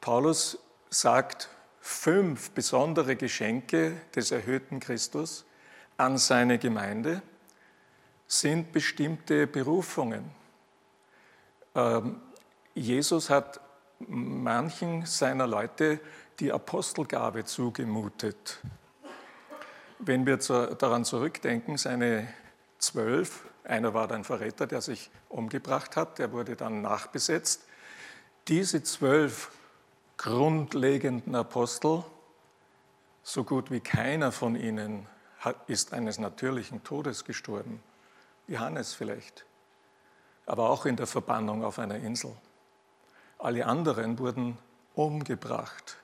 Paulus 0.00 0.58
sagt 0.90 1.48
fünf 1.80 2.50
besondere 2.52 3.16
Geschenke 3.16 4.00
des 4.14 4.30
erhöhten 4.30 4.80
Christus 4.80 5.44
an 5.96 6.18
seine 6.18 6.58
Gemeinde 6.58 7.22
sind 8.26 8.72
bestimmte 8.72 9.46
Berufungen. 9.46 10.30
Ähm, 11.74 12.20
Jesus 12.74 13.28
hat 13.28 13.60
manchen 13.98 15.04
seiner 15.04 15.46
Leute 15.46 16.00
die 16.40 16.50
Apostelgabe 16.50 17.44
zugemutet. 17.44 18.58
Wenn 20.04 20.26
wir 20.26 20.40
zu, 20.40 20.74
daran 20.74 21.04
zurückdenken, 21.04 21.76
seine 21.76 22.26
zwölf, 22.78 23.44
einer 23.62 23.94
war 23.94 24.10
ein 24.10 24.24
Verräter, 24.24 24.66
der 24.66 24.80
sich 24.80 25.12
umgebracht 25.28 25.94
hat, 25.94 26.18
der 26.18 26.32
wurde 26.32 26.56
dann 26.56 26.82
nachbesetzt. 26.82 27.62
Diese 28.48 28.82
zwölf 28.82 29.52
grundlegenden 30.16 31.36
Apostel, 31.36 32.02
so 33.22 33.44
gut 33.44 33.70
wie 33.70 33.78
keiner 33.78 34.32
von 34.32 34.56
ihnen 34.56 35.06
ist 35.68 35.92
eines 35.92 36.18
natürlichen 36.18 36.82
Todes 36.82 37.24
gestorben. 37.24 37.80
Johannes 38.48 38.94
vielleicht, 38.94 39.46
aber 40.46 40.70
auch 40.70 40.84
in 40.84 40.96
der 40.96 41.06
Verbannung 41.06 41.64
auf 41.64 41.78
einer 41.78 41.98
Insel. 41.98 42.32
Alle 43.38 43.66
anderen 43.66 44.18
wurden 44.18 44.58
umgebracht. 44.94 45.98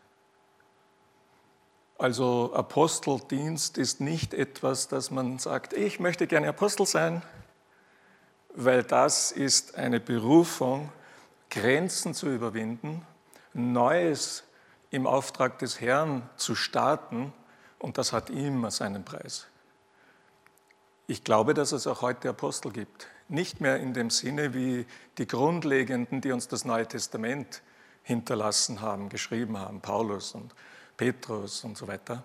Also 1.98 2.52
Aposteldienst 2.54 3.76
ist 3.76 4.00
nicht 4.00 4.32
etwas, 4.32 4.86
dass 4.86 5.10
man 5.10 5.40
sagt, 5.40 5.72
ich 5.72 5.98
möchte 5.98 6.28
gerne 6.28 6.48
Apostel 6.48 6.86
sein, 6.86 7.22
weil 8.54 8.84
das 8.84 9.32
ist 9.32 9.74
eine 9.74 9.98
Berufung, 9.98 10.92
Grenzen 11.50 12.14
zu 12.14 12.28
überwinden, 12.28 13.04
Neues 13.52 14.44
im 14.90 15.08
Auftrag 15.08 15.58
des 15.58 15.80
Herrn 15.80 16.28
zu 16.36 16.54
starten 16.54 17.32
und 17.80 17.98
das 17.98 18.12
hat 18.12 18.30
immer 18.30 18.70
seinen 18.70 19.04
Preis. 19.04 19.48
Ich 21.08 21.24
glaube, 21.24 21.52
dass 21.52 21.72
es 21.72 21.88
auch 21.88 22.02
heute 22.02 22.28
Apostel 22.28 22.70
gibt. 22.70 23.08
Nicht 23.28 23.60
mehr 23.60 23.78
in 23.80 23.92
dem 23.92 24.10
Sinne 24.10 24.54
wie 24.54 24.86
die 25.16 25.26
Grundlegenden, 25.26 26.20
die 26.20 26.30
uns 26.30 26.46
das 26.46 26.64
Neue 26.64 26.86
Testament 26.86 27.62
hinterlassen 28.04 28.82
haben, 28.82 29.08
geschrieben 29.08 29.58
haben, 29.58 29.80
Paulus 29.80 30.34
und 30.34 30.54
Petrus 30.98 31.64
und 31.64 31.78
so 31.78 31.88
weiter. 31.88 32.22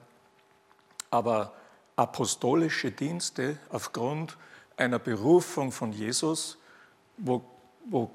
Aber 1.10 1.54
apostolische 1.96 2.92
Dienste 2.92 3.58
aufgrund 3.70 4.36
einer 4.76 5.00
Berufung 5.00 5.72
von 5.72 5.94
Jesus, 5.94 6.58
wo, 7.18 7.42
wo 7.90 8.12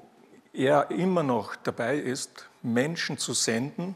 er 0.53 0.91
immer 0.91 1.23
noch 1.23 1.55
dabei 1.55 1.97
ist, 1.97 2.47
Menschen 2.61 3.17
zu 3.17 3.33
senden. 3.33 3.95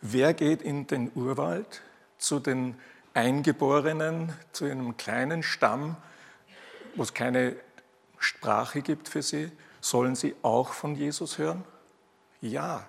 Wer 0.00 0.34
geht 0.34 0.62
in 0.62 0.86
den 0.86 1.12
Urwald 1.14 1.82
zu 2.18 2.40
den 2.40 2.76
Eingeborenen, 3.14 4.32
zu 4.52 4.64
einem 4.64 4.96
kleinen 4.96 5.42
Stamm, 5.42 5.96
wo 6.96 7.02
es 7.02 7.12
keine 7.12 7.56
Sprache 8.18 8.80
gibt 8.80 9.08
für 9.08 9.22
sie? 9.22 9.52
Sollen 9.80 10.14
sie 10.14 10.34
auch 10.42 10.72
von 10.72 10.94
Jesus 10.94 11.36
hören? 11.38 11.64
Ja. 12.40 12.86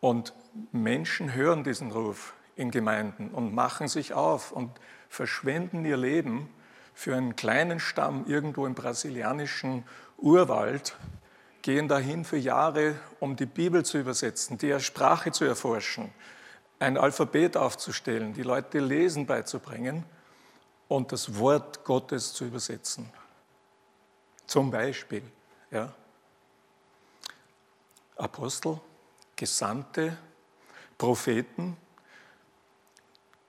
Und 0.00 0.32
Menschen 0.72 1.34
hören 1.34 1.64
diesen 1.64 1.90
Ruf 1.90 2.34
in 2.56 2.70
Gemeinden 2.70 3.30
und 3.30 3.54
machen 3.54 3.88
sich 3.88 4.14
auf 4.14 4.52
und 4.52 4.70
verschwenden 5.08 5.84
ihr 5.84 5.96
Leben 5.96 6.48
für 6.94 7.16
einen 7.16 7.36
kleinen 7.36 7.80
Stamm 7.80 8.26
irgendwo 8.26 8.66
im 8.66 8.74
brasilianischen 8.74 9.84
Urwald, 10.16 10.96
gehen 11.62 11.88
dahin 11.88 12.24
für 12.24 12.36
Jahre, 12.36 12.94
um 13.20 13.36
die 13.36 13.46
Bibel 13.46 13.84
zu 13.84 13.98
übersetzen, 13.98 14.58
die 14.58 14.78
Sprache 14.80 15.32
zu 15.32 15.44
erforschen, 15.44 16.12
ein 16.78 16.96
Alphabet 16.96 17.56
aufzustellen, 17.56 18.34
die 18.34 18.42
Leute 18.42 18.78
Lesen 18.78 19.26
beizubringen 19.26 20.04
und 20.88 21.10
das 21.10 21.38
Wort 21.38 21.84
Gottes 21.84 22.32
zu 22.32 22.44
übersetzen. 22.44 23.10
Zum 24.46 24.70
Beispiel. 24.70 25.22
Ja. 25.70 25.92
Apostel, 28.16 28.78
Gesandte, 29.34 30.16
Propheten. 30.98 31.76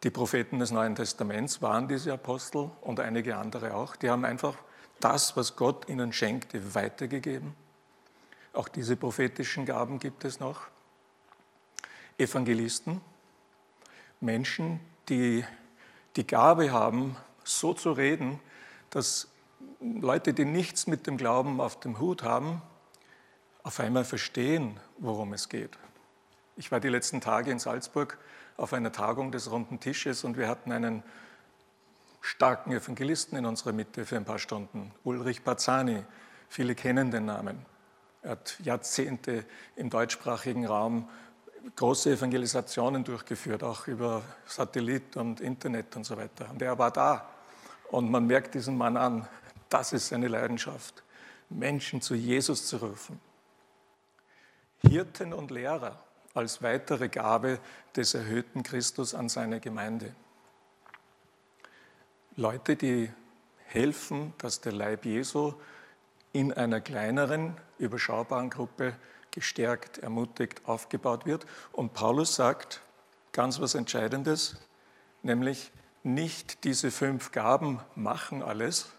Die 0.04 0.10
Propheten 0.10 0.60
des 0.60 0.72
Neuen 0.72 0.96
Testaments 0.96 1.62
waren 1.62 1.88
diese 1.88 2.14
Apostel 2.14 2.70
und 2.82 3.00
einige 3.00 3.38
andere 3.38 3.74
auch. 3.74 3.96
Die 3.96 4.10
haben 4.10 4.26
einfach 4.26 4.56
das, 5.00 5.36
was 5.36 5.56
Gott 5.56 5.90
ihnen 5.90 6.14
schenkte, 6.14 6.76
weitergegeben. 6.76 7.56
Auch 8.54 8.68
diese 8.68 8.96
prophetischen 8.96 9.66
Gaben 9.66 10.00
gibt 10.00 10.24
es 10.26 10.40
noch. 10.40 10.68
Evangelisten. 12.18 13.02
Menschen, 14.22 14.80
die 15.10 15.44
die 16.16 16.26
Gabe 16.26 16.72
haben, 16.72 17.18
so 17.44 17.74
zu 17.74 17.92
reden, 17.92 18.40
dass 18.90 19.28
Leute, 19.82 20.34
die 20.34 20.46
nichts 20.46 20.88
mit 20.88 21.08
dem 21.08 21.18
Glauben 21.18 21.60
auf 21.60 21.80
dem 21.80 22.00
Hut 22.00 22.24
haben, 22.24 22.62
auf 23.64 23.80
einmal 23.80 24.06
verstehen, 24.06 24.80
worum 24.98 25.34
es 25.34 25.50
geht. 25.50 25.78
Ich 26.58 26.72
war 26.72 26.80
die 26.80 26.88
letzten 26.88 27.20
Tage 27.20 27.52
in 27.52 27.60
Salzburg 27.60 28.18
auf 28.56 28.72
einer 28.72 28.94
Tagung 28.94 29.34
des 29.34 29.52
Runden 29.52 29.82
Tisches 29.82 30.24
und 30.24 30.38
wir 30.38 30.48
hatten 30.48 30.72
einen 30.72 31.04
starken 32.22 32.72
Evangelisten 32.72 33.38
in 33.38 33.46
unserer 33.46 33.74
Mitte 33.74 34.06
für 34.06 34.15
ein 34.15 34.24
paar 34.24 34.39
Stunden, 34.39 34.94
Ulrich 35.04 35.44
Bazzani. 35.44 36.04
Viele 36.48 36.74
kennen 36.74 37.12
den 37.12 37.26
Namen. 37.26 37.65
Er 38.22 38.32
hat 38.32 38.58
Jahrzehnte 38.63 39.44
im 39.76 39.89
deutschsprachigen 39.89 40.65
Raum 40.65 41.10
große 41.76 42.12
Evangelisationen 42.12 43.04
durchgeführt, 43.04 43.62
auch 43.62 43.88
über 43.88 44.22
Satellit 44.46 45.18
und 45.18 45.41
Internet 45.41 45.94
und 45.98 46.06
so 46.06 46.15
weiter. 46.15 46.50
Und 46.52 46.62
er 46.62 46.78
war 46.78 46.91
da. 46.91 47.30
Und 47.91 48.10
man 48.10 48.28
merkt 48.28 48.56
diesen 48.56 48.78
Mann 48.78 48.96
an, 48.96 49.28
das 49.68 49.91
ist 49.91 50.08
seine 50.08 50.30
Leidenschaft, 50.30 51.04
Menschen 51.50 52.02
zu 52.02 52.15
Jesus 52.15 52.65
zu 52.65 52.78
rufen. 52.78 53.20
Hirten 54.78 55.34
und 55.34 55.52
Lehrer 55.52 56.05
als 56.36 56.62
weitere 56.62 57.10
Gabe 57.10 57.60
des 57.95 58.13
erhöhten 58.13 58.62
Christus 58.62 59.15
an 59.15 59.30
seine 59.30 59.60
Gemeinde. 59.60 60.13
Leute, 62.36 62.76
die 62.76 63.12
helfen, 63.65 64.34
dass 64.38 64.62
der 64.62 64.74
Leib 64.74 65.06
Jesu 65.06 65.54
in 66.34 66.52
einer 66.52 66.82
kleineren, 66.82 67.56
überschaubaren 67.78 68.50
Gruppe 68.50 68.93
gestärkt, 69.32 69.98
ermutigt, 70.00 70.62
aufgebaut 70.65 71.26
wird. 71.26 71.45
Und 71.71 71.93
Paulus 71.93 72.36
sagt 72.36 72.82
ganz 73.32 73.60
was 73.62 73.74
Entscheidendes, 73.74 74.58
nämlich 75.24 75.71
nicht 76.04 76.65
diese 76.65 76.91
fünf 76.91 77.32
Gaben 77.32 77.80
machen 77.95 78.43
alles, 78.43 78.91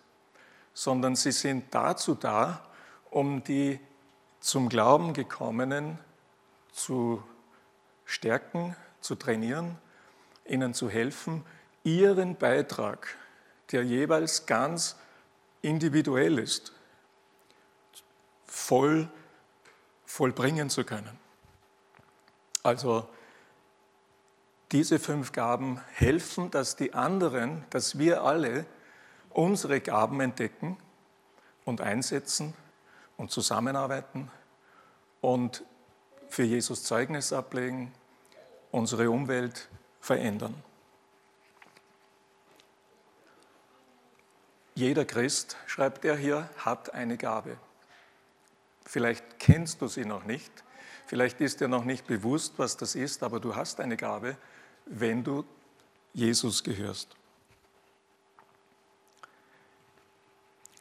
sondern 0.73 1.15
sie 1.15 1.33
sind 1.33 1.75
dazu 1.75 2.15
da, 2.15 2.67
um 3.11 3.45
die 3.45 3.79
zum 4.41 4.69
Glauben 4.69 5.13
gekommenen 5.13 5.99
zu 6.77 7.23
stärken, 8.05 8.77
zu 9.01 9.15
trainieren, 9.15 9.79
ihnen 10.45 10.75
zu 10.75 10.91
helfen, 10.91 11.45
ihren 11.83 12.37
Beitrag 12.37 13.17
der 13.73 13.83
jeweils 13.83 14.47
ganz 14.47 14.97
individuell 15.63 16.39
ist, 16.39 16.73
voll 18.45 19.09
vollbringen 20.05 20.71
zu 20.71 20.85
können. 20.85 21.19
Also 22.63 23.09
diese 24.71 24.99
fünf 24.99 25.33
Gaben 25.33 25.81
helfen, 25.93 26.51
dass 26.51 26.77
die 26.77 26.95
anderen, 26.95 27.65
dass 27.71 27.99
wir 27.99 28.23
alle 28.23 28.67
unsere 29.31 29.81
Gaben 29.81 30.21
entdecken 30.21 30.77
und 31.65 31.81
einsetzen 31.81 32.55
und 33.17 33.31
zusammenarbeiten 33.31 34.31
und 35.21 35.65
für 36.37 36.43
Jesus 36.43 36.85
Zeugnis 36.85 37.33
ablegen, 37.33 37.91
unsere 38.71 39.11
Umwelt 39.11 39.71
verändern. 40.03 40.55
Jeder 44.75 45.07
Christ, 45.07 45.57
schreibt 45.67 46.05
er 46.05 46.15
hier, 46.15 46.51
hat 46.59 46.93
eine 46.93 47.17
Gabe. 47.17 47.57
Vielleicht 48.85 49.39
kennst 49.39 49.81
du 49.81 49.89
sie 49.89 50.05
noch 50.05 50.25
nicht, 50.25 50.53
vielleicht 51.07 51.41
ist 51.41 51.63
dir 51.63 51.69
noch 51.69 51.87
nicht 51.87 52.07
bewusst, 52.07 52.53
was 52.59 52.77
das 52.77 52.97
ist, 52.97 53.23
aber 53.23 53.41
du 53.41 53.57
hast 53.57 53.81
eine 53.81 53.97
Gabe, 53.97 54.37
wenn 54.85 55.25
du 55.25 55.43
Jesus 56.13 56.63
gehörst. 56.63 57.17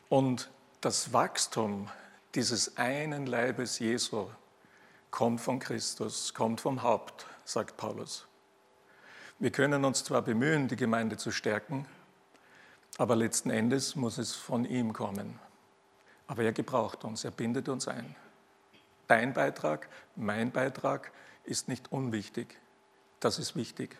Und 0.09 0.51
das 0.81 1.13
Wachstum 1.13 1.89
dieses 2.33 2.75
einen 2.75 3.25
Leibes 3.25 3.79
Jesu 3.79 4.27
kommt 5.15 5.39
von 5.39 5.59
Christus, 5.59 6.33
kommt 6.33 6.59
vom 6.59 6.83
Haupt, 6.83 7.25
sagt 7.45 7.77
Paulus. 7.77 8.27
Wir 9.39 9.49
können 9.49 9.85
uns 9.85 10.03
zwar 10.03 10.21
bemühen, 10.21 10.67
die 10.67 10.75
Gemeinde 10.75 11.15
zu 11.15 11.31
stärken, 11.31 11.85
aber 12.97 13.15
letzten 13.15 13.49
Endes 13.49 13.95
muss 13.95 14.17
es 14.17 14.35
von 14.35 14.65
ihm 14.65 14.91
kommen. 14.91 15.39
Aber 16.27 16.43
er 16.43 16.51
gebraucht 16.51 17.05
uns, 17.05 17.23
er 17.23 17.31
bindet 17.31 17.69
uns 17.69 17.87
ein. 17.87 18.13
Dein 19.07 19.33
Beitrag, 19.33 19.87
mein 20.17 20.51
Beitrag 20.51 21.13
ist 21.45 21.69
nicht 21.69 21.93
unwichtig. 21.93 22.59
Das 23.21 23.39
ist 23.39 23.55
wichtig. 23.55 23.97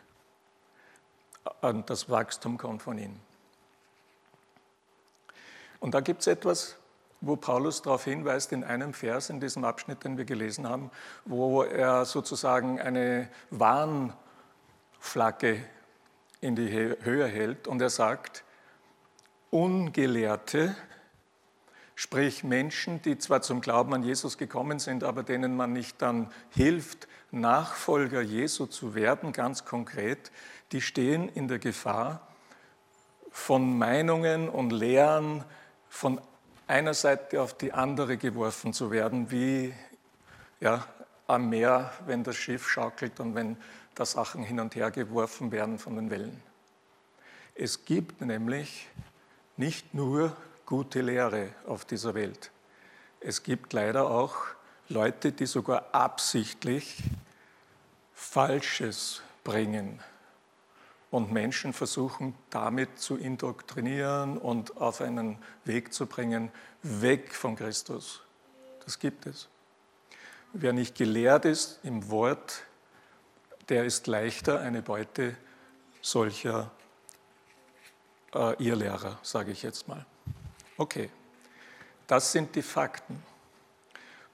Und 1.62 1.90
das 1.90 2.10
Wachstum 2.10 2.58
kommt 2.58 2.82
von 2.82 2.98
ihm. 2.98 3.22
Und 5.80 5.94
da 5.94 6.02
gibt 6.02 6.22
es 6.22 6.28
etwas, 6.28 6.76
wo 7.26 7.36
Paulus 7.36 7.82
darauf 7.82 8.04
hinweist 8.04 8.52
in 8.52 8.64
einem 8.64 8.94
Vers 8.94 9.32
in 9.32 9.40
diesem 9.40 9.66
Abschnitt, 9.66 10.04
den 10.04 10.18
wir 10.18 10.26
gelesen 10.26 10.70
haben, 10.70 10.92
wo 11.26 11.64
er 11.64 12.06
sozusagen 12.06 12.80
eine 12.80 13.28
Warnflagge 13.50 14.14
in 16.40 16.56
die 16.56 16.70
Höhe 16.70 17.26
hält 17.26 17.68
und 17.68 17.82
er 17.82 17.90
sagt, 17.90 18.44
Ungelehrte, 19.50 20.76
sprich 21.96 22.44
Menschen, 22.44 23.02
die 23.02 23.18
zwar 23.18 23.42
zum 23.42 23.62
Glauben 23.62 23.96
an 23.96 24.04
Jesus 24.04 24.38
gekommen 24.38 24.78
sind, 24.78 25.04
aber 25.04 25.24
denen 25.24 25.56
man 25.56 25.74
nicht 25.74 26.02
dann 26.02 26.32
hilft, 26.50 27.08
Nachfolger 27.32 28.22
Jesu 28.22 28.68
zu 28.68 28.94
werden, 28.94 29.32
ganz 29.34 29.66
konkret, 29.66 30.32
die 30.72 30.82
stehen 30.82 31.28
in 31.30 31.48
der 31.48 31.58
Gefahr, 31.60 32.28
von 33.32 33.78
Meinungen 33.78 34.48
und 34.48 34.70
Lehren 34.72 35.44
von 35.90 36.22
einer 36.68 36.94
Seite 36.94 37.42
auf 37.42 37.58
die 37.58 37.74
andere 37.74 38.18
geworfen 38.18 38.74
zu 38.74 38.92
werden, 38.92 39.32
wie 39.32 39.74
ja, 40.60 40.86
am 41.28 41.50
Meer, 41.50 41.92
wenn 42.06 42.24
das 42.24 42.36
Schiff 42.36 42.70
schaukelt 42.70 43.20
und 43.20 43.36
wenn 43.36 43.58
da 43.96 44.06
Sachen 44.06 44.44
hin 44.44 44.60
und 44.60 44.76
her 44.76 44.92
geworfen 44.92 45.52
werden 45.52 45.80
von 45.80 45.96
den 45.96 46.10
Wellen. 46.10 46.42
Es 47.56 47.86
gibt 47.86 48.22
nämlich 48.22 48.88
nicht 49.58 49.94
nur 49.94 50.36
gute 50.66 51.02
Lehre 51.02 51.50
auf 51.66 51.86
dieser 51.86 52.14
Welt. 52.14 52.52
Es 53.22 53.44
gibt 53.44 53.74
leider 53.74 54.10
auch 54.10 54.36
Leute, 54.90 55.32
die 55.32 55.46
sogar 55.46 55.86
absichtlich 55.94 57.04
Falsches 58.14 59.22
bringen 59.44 60.02
und 61.16 61.32
Menschen 61.32 61.72
versuchen 61.72 62.36
damit 62.50 63.00
zu 63.00 63.16
indoktrinieren 63.16 64.38
und 64.38 64.76
auf 64.76 65.00
einen 65.00 65.38
Weg 65.64 65.94
zu 65.94 66.08
bringen, 66.08 66.52
weg 66.84 67.34
von 67.34 67.56
Christus. 67.56 68.22
Das 68.84 69.00
gibt 69.00 69.26
es. 69.26 69.48
Wer 70.52 70.74
nicht 70.74 70.94
gelehrt 70.94 71.46
ist 71.46 71.80
im 71.84 72.10
Wort, 72.10 72.64
der 73.70 73.86
ist 73.86 74.08
leichter 74.08 74.60
eine 74.60 74.82
Beute 74.82 75.38
solcher 76.02 76.70
äh, 78.34 78.62
ihr 78.62 78.76
Lehrer, 78.76 79.18
sage 79.22 79.54
ich 79.54 79.64
jetzt 79.64 79.88
mal. 79.88 80.06
Okay, 80.76 81.10
das 82.08 82.34
sind 82.34 82.58
die 82.58 82.62
Fakten. 82.62 83.24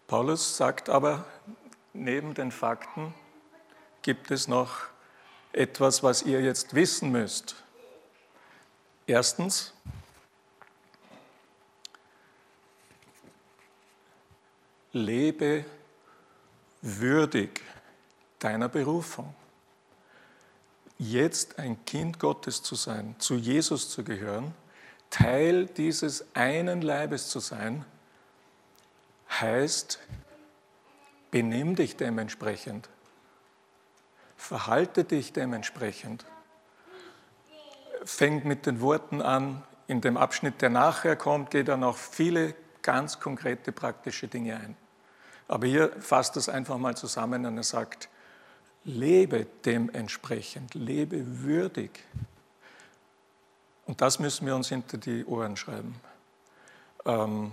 Paulus 0.07 0.57
sagt 0.57 0.89
aber, 0.89 1.25
neben 1.93 2.33
den 2.33 2.51
Fakten 2.51 3.13
gibt 4.01 4.31
es 4.31 4.47
noch 4.47 4.90
etwas, 5.53 6.03
was 6.03 6.23
ihr 6.23 6.41
jetzt 6.41 6.73
wissen 6.73 7.11
müsst. 7.11 7.55
Erstens, 9.07 9.73
lebe 14.93 15.65
würdig 16.81 17.61
deiner 18.39 18.69
Berufung 18.69 19.33
jetzt 20.97 21.59
ein 21.59 21.83
Kind 21.85 22.19
Gottes 22.19 22.61
zu 22.61 22.75
sein, 22.75 23.15
zu 23.19 23.35
Jesus 23.35 23.89
zu 23.89 24.03
gehören, 24.03 24.53
Teil 25.09 25.65
dieses 25.65 26.25
einen 26.35 26.81
Leibes 26.81 27.29
zu 27.29 27.39
sein, 27.39 27.85
heißt, 29.29 29.99
benimm 31.31 31.75
dich 31.75 31.97
dementsprechend, 31.97 32.87
verhalte 34.41 35.03
dich 35.03 35.33
dementsprechend, 35.33 36.25
fängt 38.03 38.43
mit 38.43 38.65
den 38.65 38.81
Worten 38.81 39.21
an, 39.21 39.63
in 39.85 40.01
dem 40.01 40.17
Abschnitt, 40.17 40.61
der 40.63 40.71
nachher 40.71 41.15
kommt, 41.15 41.51
geht 41.51 41.67
er 41.67 41.77
noch 41.77 41.95
viele 41.95 42.55
ganz 42.81 43.19
konkrete 43.19 43.71
praktische 43.71 44.27
Dinge 44.27 44.55
ein. 44.55 44.75
Aber 45.47 45.67
hier 45.67 45.91
fasst 46.01 46.37
es 46.37 46.49
einfach 46.49 46.79
mal 46.79 46.97
zusammen 46.97 47.45
und 47.45 47.55
er 47.57 47.63
sagt, 47.63 48.09
lebe 48.83 49.45
dementsprechend, 49.63 50.73
lebe 50.73 51.43
würdig. 51.43 52.03
Und 53.85 54.01
das 54.01 54.19
müssen 54.19 54.47
wir 54.47 54.55
uns 54.55 54.69
hinter 54.69 54.97
die 54.97 55.23
Ohren 55.25 55.55
schreiben. 55.55 56.01
Ähm, 57.05 57.51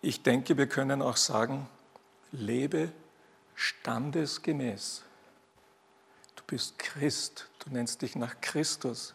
ich 0.00 0.22
denke, 0.22 0.56
wir 0.56 0.68
können 0.68 1.02
auch 1.02 1.16
sagen, 1.16 1.68
lebe 2.32 2.92
standesgemäß. 3.56 5.02
Bist 6.48 6.78
Christ, 6.78 7.46
du 7.58 7.70
nennst 7.70 8.00
dich 8.00 8.16
nach 8.16 8.40
Christus, 8.40 9.14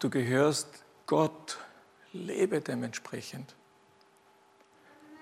du 0.00 0.10
gehörst 0.10 0.66
Gott, 1.06 1.58
lebe 2.12 2.60
dementsprechend. 2.60 3.54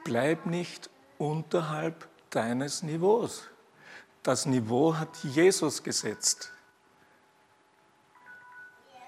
Bleib 0.05 0.47
nicht 0.47 0.89
unterhalb 1.19 2.09
deines 2.31 2.83
Niveaus. 2.83 3.45
Das 4.23 4.47
Niveau 4.47 4.97
hat 4.97 5.17
Jesus 5.23 5.83
gesetzt. 5.83 6.51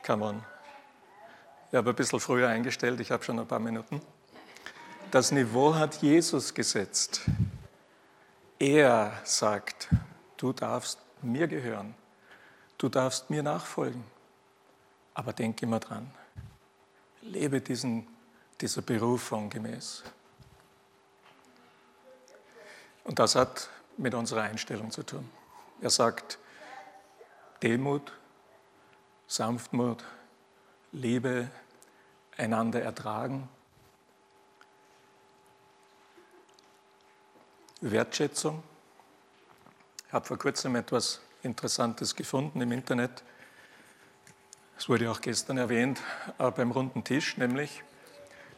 Come 0.04 0.26
on. 0.26 0.44
Ich 1.70 1.76
habe 1.76 1.90
ein 1.90 1.96
bisschen 1.96 2.20
früher 2.20 2.48
eingestellt, 2.48 3.00
ich 3.00 3.10
habe 3.10 3.24
schon 3.24 3.38
ein 3.38 3.48
paar 3.48 3.60
Minuten. 3.60 4.02
Das 5.10 5.32
Niveau 5.32 5.74
hat 5.74 6.02
Jesus 6.02 6.52
gesetzt. 6.52 7.22
Er 8.58 9.18
sagt, 9.24 9.88
du 10.36 10.52
darfst 10.52 11.03
mir 11.24 11.48
gehören, 11.48 11.94
du 12.78 12.88
darfst 12.88 13.30
mir 13.30 13.42
nachfolgen. 13.42 14.04
Aber 15.14 15.32
denk 15.32 15.62
immer 15.62 15.80
dran, 15.80 16.10
lebe 17.22 17.60
diesen, 17.60 18.06
dieser 18.60 18.82
Berufung 18.82 19.48
gemäß. 19.48 20.02
Und 23.04 23.18
das 23.18 23.34
hat 23.36 23.68
mit 23.96 24.14
unserer 24.14 24.42
Einstellung 24.42 24.90
zu 24.90 25.02
tun. 25.04 25.30
Er 25.80 25.90
sagt, 25.90 26.38
Demut, 27.62 28.12
Sanftmut, 29.26 30.04
Liebe, 30.92 31.50
einander 32.36 32.82
ertragen, 32.82 33.48
Wertschätzung. 37.80 38.62
Habe 40.14 40.24
vor 40.26 40.38
kurzem 40.38 40.76
etwas 40.76 41.20
Interessantes 41.42 42.14
gefunden 42.14 42.60
im 42.60 42.70
Internet. 42.70 43.24
Es 44.78 44.88
wurde 44.88 45.10
auch 45.10 45.20
gestern 45.20 45.58
erwähnt 45.58 46.00
äh, 46.38 46.52
beim 46.52 46.70
runden 46.70 47.02
Tisch, 47.02 47.36
nämlich 47.36 47.82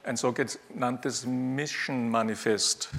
ein 0.02 0.18
sogenanntes 0.18 1.24
Mission 1.24 2.10
Manifest. 2.10 2.90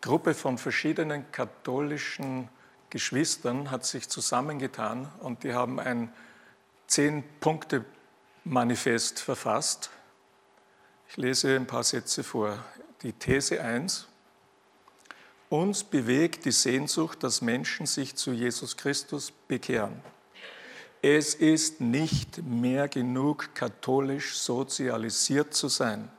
Gruppe 0.00 0.32
von 0.32 0.56
verschiedenen 0.56 1.30
katholischen 1.32 2.48
Geschwistern 2.88 3.70
hat 3.70 3.84
sich 3.84 4.08
zusammengetan 4.08 5.12
und 5.18 5.44
die 5.44 5.52
haben 5.52 5.78
ein 5.78 6.10
Zehn-Punkte-Manifest 6.86 9.20
verfasst. 9.20 9.90
Ich 11.10 11.18
lese 11.18 11.56
ein 11.56 11.66
paar 11.66 11.84
Sätze 11.84 12.24
vor. 12.24 12.64
Die 13.02 13.12
These 13.12 13.62
1. 13.62 14.08
Uns 15.50 15.82
bewegt 15.82 16.44
die 16.44 16.52
Sehnsucht, 16.52 17.22
dass 17.22 17.40
Menschen 17.40 17.86
sich 17.86 18.14
zu 18.16 18.32
Jesus 18.32 18.76
Christus 18.76 19.32
bekehren. 19.48 20.02
Es 21.00 21.34
ist 21.34 21.80
nicht 21.80 22.42
mehr 22.42 22.88
genug, 22.88 23.54
katholisch 23.54 24.36
sozialisiert 24.36 25.54
zu 25.54 25.68
sein. 25.68 26.10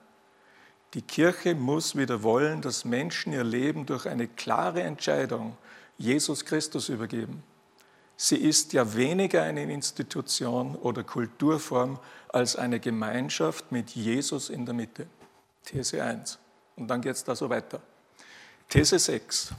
Die 0.95 1.03
Kirche 1.03 1.53
muss 1.53 1.95
wieder 1.95 2.23
wollen, 2.23 2.61
dass 2.61 2.85
Menschen 2.85 3.33
ihr 3.33 3.43
Leben 3.43 3.85
durch 3.85 4.07
eine 4.07 4.27
klare 4.27 4.81
Entscheidung 4.81 5.55
Jesus 5.97 6.45
Christus 6.45 6.89
übergeben. 6.89 7.43
Sie 8.17 8.37
ist 8.37 8.73
ja 8.73 8.95
weniger 8.95 9.43
eine 9.43 9.71
Institution 9.71 10.75
oder 10.75 11.03
Kulturform 11.03 11.99
als 12.29 12.55
eine 12.55 12.79
Gemeinschaft 12.79 13.71
mit 13.71 13.91
Jesus 13.91 14.49
in 14.49 14.65
der 14.65 14.73
Mitte. 14.73 15.07
These 15.65 16.03
1. 16.03 16.39
Und 16.77 16.87
dann 16.87 17.01
geht 17.01 17.15
es 17.15 17.23
da 17.23 17.35
so 17.35 17.49
weiter. 17.49 17.81
These 18.69 18.99
6. 18.99 19.53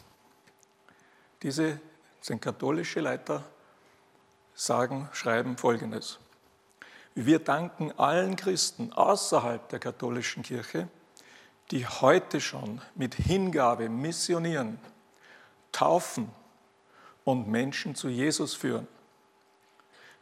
Diese 1.43 1.81
sind 2.21 2.41
katholische 2.41 3.01
Leiter, 3.01 3.43
sagen, 4.55 5.09
schreiben 5.13 5.57
Folgendes. 5.57 6.21
Wir 7.17 7.41
danken 7.41 7.91
allen 7.99 8.37
Christen 8.37 8.93
außerhalb 8.93 9.69
der 9.69 9.81
katholischen 9.81 10.45
Kirche, 10.45 10.87
die 11.73 11.89
heute 11.89 12.41
schon 12.41 12.81
mit 12.95 13.17
Hingabe 13.17 13.89
missionieren, 13.89 14.79
taufen 15.73 16.31
und 17.25 17.49
Menschen 17.49 17.97
zu 17.97 18.09
Jesus 18.09 18.55
führen. 18.55 18.87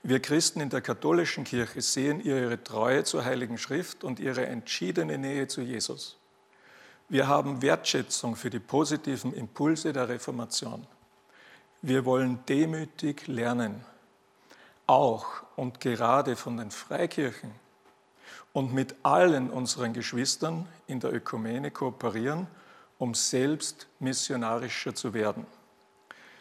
Wir 0.02 0.20
Christen 0.20 0.60
in 0.60 0.70
der 0.70 0.80
katholischen 0.80 1.44
Kirche 1.44 1.82
sehen 1.82 2.22
ihre 2.22 2.64
Treue 2.64 3.04
zur 3.04 3.26
Heiligen 3.26 3.58
Schrift 3.58 4.02
und 4.02 4.18
ihre 4.18 4.46
entschiedene 4.46 5.18
Nähe 5.18 5.46
zu 5.46 5.60
Jesus. 5.60 6.16
Wir 7.10 7.26
haben 7.26 7.62
Wertschätzung 7.62 8.36
für 8.36 8.50
die 8.50 8.58
positiven 8.58 9.32
Impulse 9.32 9.94
der 9.94 10.10
Reformation. 10.10 10.86
Wir 11.80 12.04
wollen 12.04 12.40
demütig 12.46 13.26
lernen, 13.28 13.82
auch 14.86 15.26
und 15.56 15.80
gerade 15.80 16.36
von 16.36 16.58
den 16.58 16.70
Freikirchen 16.70 17.50
und 18.52 18.74
mit 18.74 18.94
allen 19.04 19.48
unseren 19.48 19.94
Geschwistern 19.94 20.68
in 20.86 21.00
der 21.00 21.14
Ökumene 21.14 21.70
kooperieren, 21.70 22.46
um 22.98 23.14
selbst 23.14 23.86
missionarischer 24.00 24.94
zu 24.94 25.14
werden. 25.14 25.46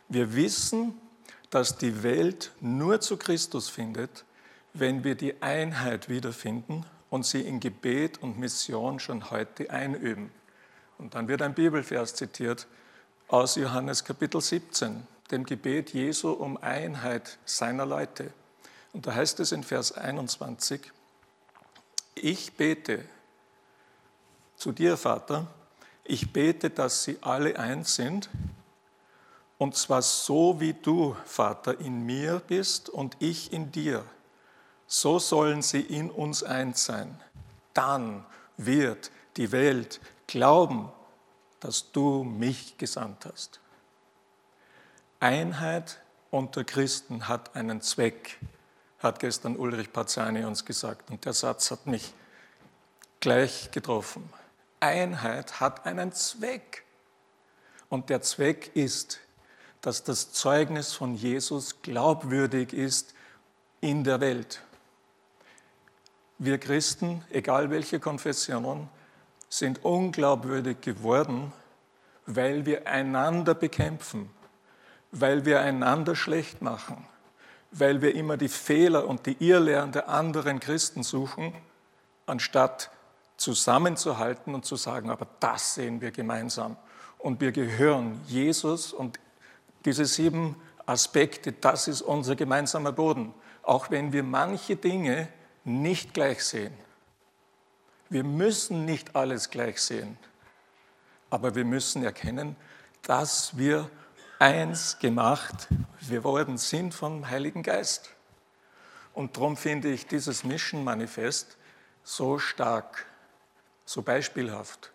Wir 0.09 0.35
wissen, 0.35 0.99
dass 1.49 1.77
die 1.77 2.03
Welt 2.03 2.51
nur 2.59 2.99
zu 2.99 3.15
Christus 3.15 3.69
findet, 3.69 4.25
wenn 4.73 5.05
wir 5.05 5.15
die 5.15 5.41
Einheit 5.41 6.09
wiederfinden 6.09 6.85
und 7.09 7.25
sie 7.25 7.41
in 7.41 7.61
Gebet 7.61 8.21
und 8.21 8.37
Mission 8.37 8.99
schon 8.99 9.31
heute 9.31 9.69
einüben. 9.69 10.29
Und 10.97 11.15
dann 11.15 11.27
wird 11.27 11.41
ein 11.41 11.53
Bibelvers 11.53 12.15
zitiert 12.15 12.67
aus 13.27 13.55
Johannes 13.55 14.03
Kapitel 14.03 14.41
17, 14.41 15.05
dem 15.31 15.45
Gebet 15.45 15.93
Jesu 15.93 16.31
um 16.31 16.57
Einheit 16.57 17.37
seiner 17.45 17.85
Leute. 17.85 18.31
Und 18.93 19.05
da 19.05 19.13
heißt 19.13 19.39
es 19.39 19.51
in 19.51 19.63
Vers 19.63 19.91
21, 19.91 20.91
ich 22.15 22.53
bete 22.53 23.03
zu 24.55 24.71
dir, 24.71 24.97
Vater, 24.97 25.47
ich 26.03 26.33
bete, 26.33 26.69
dass 26.69 27.03
sie 27.03 27.17
alle 27.21 27.59
eins 27.59 27.95
sind, 27.95 28.29
und 29.57 29.75
zwar 29.75 30.01
so 30.01 30.59
wie 30.59 30.73
du, 30.73 31.15
Vater, 31.25 31.79
in 31.79 32.05
mir 32.05 32.41
bist 32.47 32.89
und 32.89 33.17
ich 33.19 33.51
in 33.51 33.71
dir. 33.71 34.03
So 34.85 35.19
sollen 35.19 35.61
sie 35.61 35.81
in 35.81 36.09
uns 36.09 36.43
eins 36.43 36.85
sein. 36.85 37.19
Dann 37.73 38.25
wird 38.55 39.11
die 39.35 39.51
Welt 39.51 39.99
glauben, 40.27 40.91
dass 41.59 41.91
du 41.91 42.23
mich 42.23 42.77
gesandt 42.77 43.25
hast. 43.25 43.59
Einheit 45.19 45.99
unter 46.29 46.63
Christen 46.63 47.27
hat 47.27 47.55
einen 47.55 47.81
Zweck, 47.81 48.37
hat 48.99 49.19
gestern 49.19 49.55
Ulrich 49.55 49.91
Pazzani 49.91 50.43
uns 50.43 50.65
gesagt. 50.65 51.09
Und 51.09 51.25
der 51.25 51.33
Satz 51.33 51.71
hat 51.71 51.87
mich 51.87 52.13
gleich 53.19 53.71
getroffen. 53.71 54.29
Einheit 54.79 55.59
hat 55.59 55.85
einen 55.85 56.11
Zweck. 56.11 56.83
Und 57.89 58.09
der 58.09 58.21
Zweck 58.21 58.71
ist, 58.75 59.19
dass 59.81 60.03
das 60.03 60.31
Zeugnis 60.33 60.93
von 60.93 61.15
Jesus 61.15 61.81
glaubwürdig 61.81 62.73
ist 62.73 63.13
in 63.81 64.03
der 64.03 64.19
Welt. 64.19 64.61
Wir 66.39 66.59
Christen, 66.59 67.23
egal 67.31 67.71
welche 67.71 67.99
Konfession, 67.99 68.89
sind 69.49 69.83
unglaubwürdig 69.83 70.81
geworden, 70.81 71.53
weil 72.25 72.65
wir 72.65 72.87
einander 72.87 73.53
bekämpfen, 73.53 74.29
weil 75.11 75.45
wir 75.45 75.61
einander 75.61 76.15
schlecht 76.15 76.61
machen, 76.61 77.05
weil 77.71 78.01
wir 78.01 78.15
immer 78.15 78.37
die 78.37 78.49
Fehler 78.49 79.07
und 79.07 79.25
die 79.25 79.37
Irrlehren 79.39 79.91
der 79.91 80.09
anderen 80.09 80.59
Christen 80.59 81.03
suchen, 81.03 81.53
anstatt 82.25 82.91
zusammenzuhalten 83.37 84.53
und 84.53 84.65
zu 84.65 84.75
sagen, 84.75 85.09
aber 85.09 85.27
das 85.39 85.75
sehen 85.75 86.01
wir 86.01 86.11
gemeinsam. 86.11 86.75
Und 87.17 87.39
wir 87.39 87.51
gehören 87.51 88.19
Jesus 88.27 88.93
und 88.93 89.19
diese 89.85 90.05
sieben 90.05 90.55
Aspekte, 90.85 91.51
das 91.51 91.87
ist 91.87 92.01
unser 92.01 92.35
gemeinsamer 92.35 92.91
Boden. 92.91 93.33
Auch 93.63 93.89
wenn 93.91 94.11
wir 94.11 94.23
manche 94.23 94.75
Dinge 94.75 95.27
nicht 95.63 96.13
gleich 96.13 96.43
sehen. 96.43 96.73
Wir 98.09 98.23
müssen 98.23 98.85
nicht 98.85 99.15
alles 99.15 99.49
gleich 99.49 99.81
sehen, 99.81 100.17
aber 101.29 101.55
wir 101.55 101.65
müssen 101.65 102.03
erkennen, 102.03 102.55
dass 103.01 103.57
wir 103.57 103.89
eins 104.39 104.99
gemacht, 104.99 105.67
wir 106.01 106.23
worden 106.23 106.57
sind 106.57 106.93
vom 106.93 107.29
Heiligen 107.29 107.63
Geist. 107.63 108.11
Und 109.13 109.35
darum 109.35 109.57
finde 109.57 109.89
ich 109.89 110.05
dieses 110.05 110.43
Mission 110.43 110.83
Manifest 110.83 111.57
so 112.03 112.39
stark, 112.39 113.05
so 113.83 114.01
beispielhaft, 114.01 114.91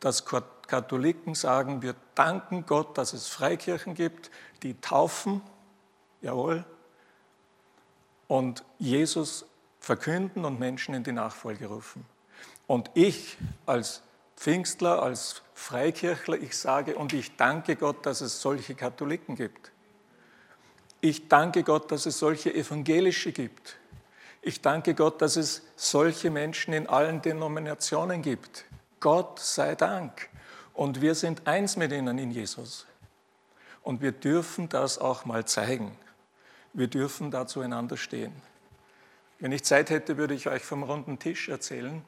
dass 0.00 0.24
Katholiken 0.24 1.34
sagen, 1.34 1.82
wir 1.82 1.94
danken 2.14 2.66
Gott, 2.66 2.96
dass 2.98 3.12
es 3.12 3.28
Freikirchen 3.28 3.94
gibt, 3.94 4.30
die 4.62 4.80
taufen, 4.80 5.42
jawohl, 6.22 6.64
und 8.26 8.64
Jesus 8.78 9.44
verkünden 9.78 10.44
und 10.44 10.58
Menschen 10.58 10.94
in 10.94 11.04
die 11.04 11.12
Nachfolge 11.12 11.66
rufen. 11.66 12.06
Und 12.70 12.88
ich 12.94 13.36
als 13.66 14.00
Pfingstler, 14.36 15.02
als 15.02 15.42
Freikirchler, 15.54 16.36
ich 16.36 16.56
sage 16.56 16.94
und 16.94 17.12
ich 17.12 17.34
danke 17.34 17.74
Gott, 17.74 18.06
dass 18.06 18.20
es 18.20 18.40
solche 18.40 18.76
Katholiken 18.76 19.34
gibt. 19.34 19.72
Ich 21.00 21.26
danke 21.26 21.64
Gott, 21.64 21.90
dass 21.90 22.06
es 22.06 22.20
solche 22.20 22.54
evangelische 22.54 23.32
gibt. 23.32 23.76
Ich 24.40 24.60
danke 24.60 24.94
Gott, 24.94 25.20
dass 25.20 25.34
es 25.34 25.62
solche 25.74 26.30
Menschen 26.30 26.72
in 26.72 26.86
allen 26.86 27.20
Denominationen 27.20 28.22
gibt. 28.22 28.66
Gott 29.00 29.40
sei 29.40 29.74
Dank. 29.74 30.28
Und 30.72 31.00
wir 31.00 31.16
sind 31.16 31.48
eins 31.48 31.76
mit 31.76 31.90
ihnen 31.90 32.18
in 32.18 32.30
Jesus. 32.30 32.86
Und 33.82 34.00
wir 34.00 34.12
dürfen 34.12 34.68
das 34.68 34.96
auch 34.98 35.24
mal 35.24 35.44
zeigen. 35.44 35.98
Wir 36.72 36.86
dürfen 36.86 37.32
da 37.32 37.48
zueinander 37.48 37.96
stehen. 37.96 38.32
Wenn 39.40 39.50
ich 39.50 39.64
Zeit 39.64 39.90
hätte, 39.90 40.18
würde 40.18 40.34
ich 40.34 40.46
euch 40.46 40.62
vom 40.62 40.84
runden 40.84 41.18
Tisch 41.18 41.48
erzählen. 41.48 42.04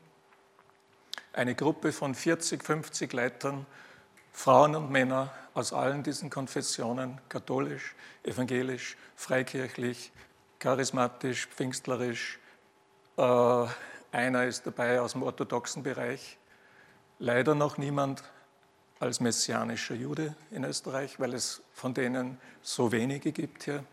Eine 1.32 1.54
Gruppe 1.54 1.92
von 1.92 2.14
40, 2.14 2.62
50 2.62 3.12
Leitern, 3.12 3.66
Frauen 4.32 4.74
und 4.74 4.90
Männer 4.90 5.32
aus 5.54 5.72
allen 5.72 6.02
diesen 6.02 6.30
Konfessionen, 6.30 7.20
katholisch, 7.28 7.94
evangelisch, 8.22 8.96
freikirchlich, 9.16 10.12
charismatisch, 10.58 11.46
pfingstlerisch. 11.48 12.38
Äh, 13.16 13.66
einer 14.12 14.44
ist 14.44 14.66
dabei 14.66 15.00
aus 15.00 15.12
dem 15.12 15.22
orthodoxen 15.22 15.82
Bereich. 15.82 16.38
Leider 17.18 17.54
noch 17.54 17.78
niemand 17.78 18.22
als 19.00 19.20
messianischer 19.20 19.94
Jude 19.94 20.34
in 20.50 20.64
Österreich, 20.64 21.18
weil 21.18 21.34
es 21.34 21.62
von 21.72 21.92
denen 21.92 22.38
so 22.62 22.92
wenige 22.92 23.32
gibt 23.32 23.64
hier. 23.64 23.84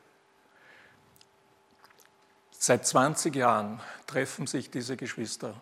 Seit 2.52 2.86
20 2.86 3.36
Jahren 3.36 3.80
treffen 4.06 4.46
sich 4.46 4.70
diese 4.70 4.98
Geschwister. 4.98 5.56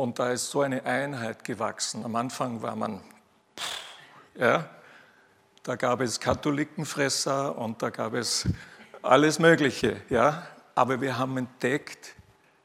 Und 0.00 0.18
da 0.18 0.30
ist 0.30 0.50
so 0.50 0.62
eine 0.62 0.86
Einheit 0.86 1.44
gewachsen. 1.44 2.06
Am 2.06 2.16
Anfang 2.16 2.62
war 2.62 2.74
man, 2.74 3.02
ja, 4.34 4.66
da 5.62 5.76
gab 5.76 6.00
es 6.00 6.18
Katholikenfresser 6.18 7.58
und 7.58 7.82
da 7.82 7.90
gab 7.90 8.14
es 8.14 8.48
alles 9.02 9.38
Mögliche, 9.38 10.00
ja. 10.08 10.46
Aber 10.74 11.02
wir 11.02 11.18
haben 11.18 11.36
entdeckt, 11.36 12.14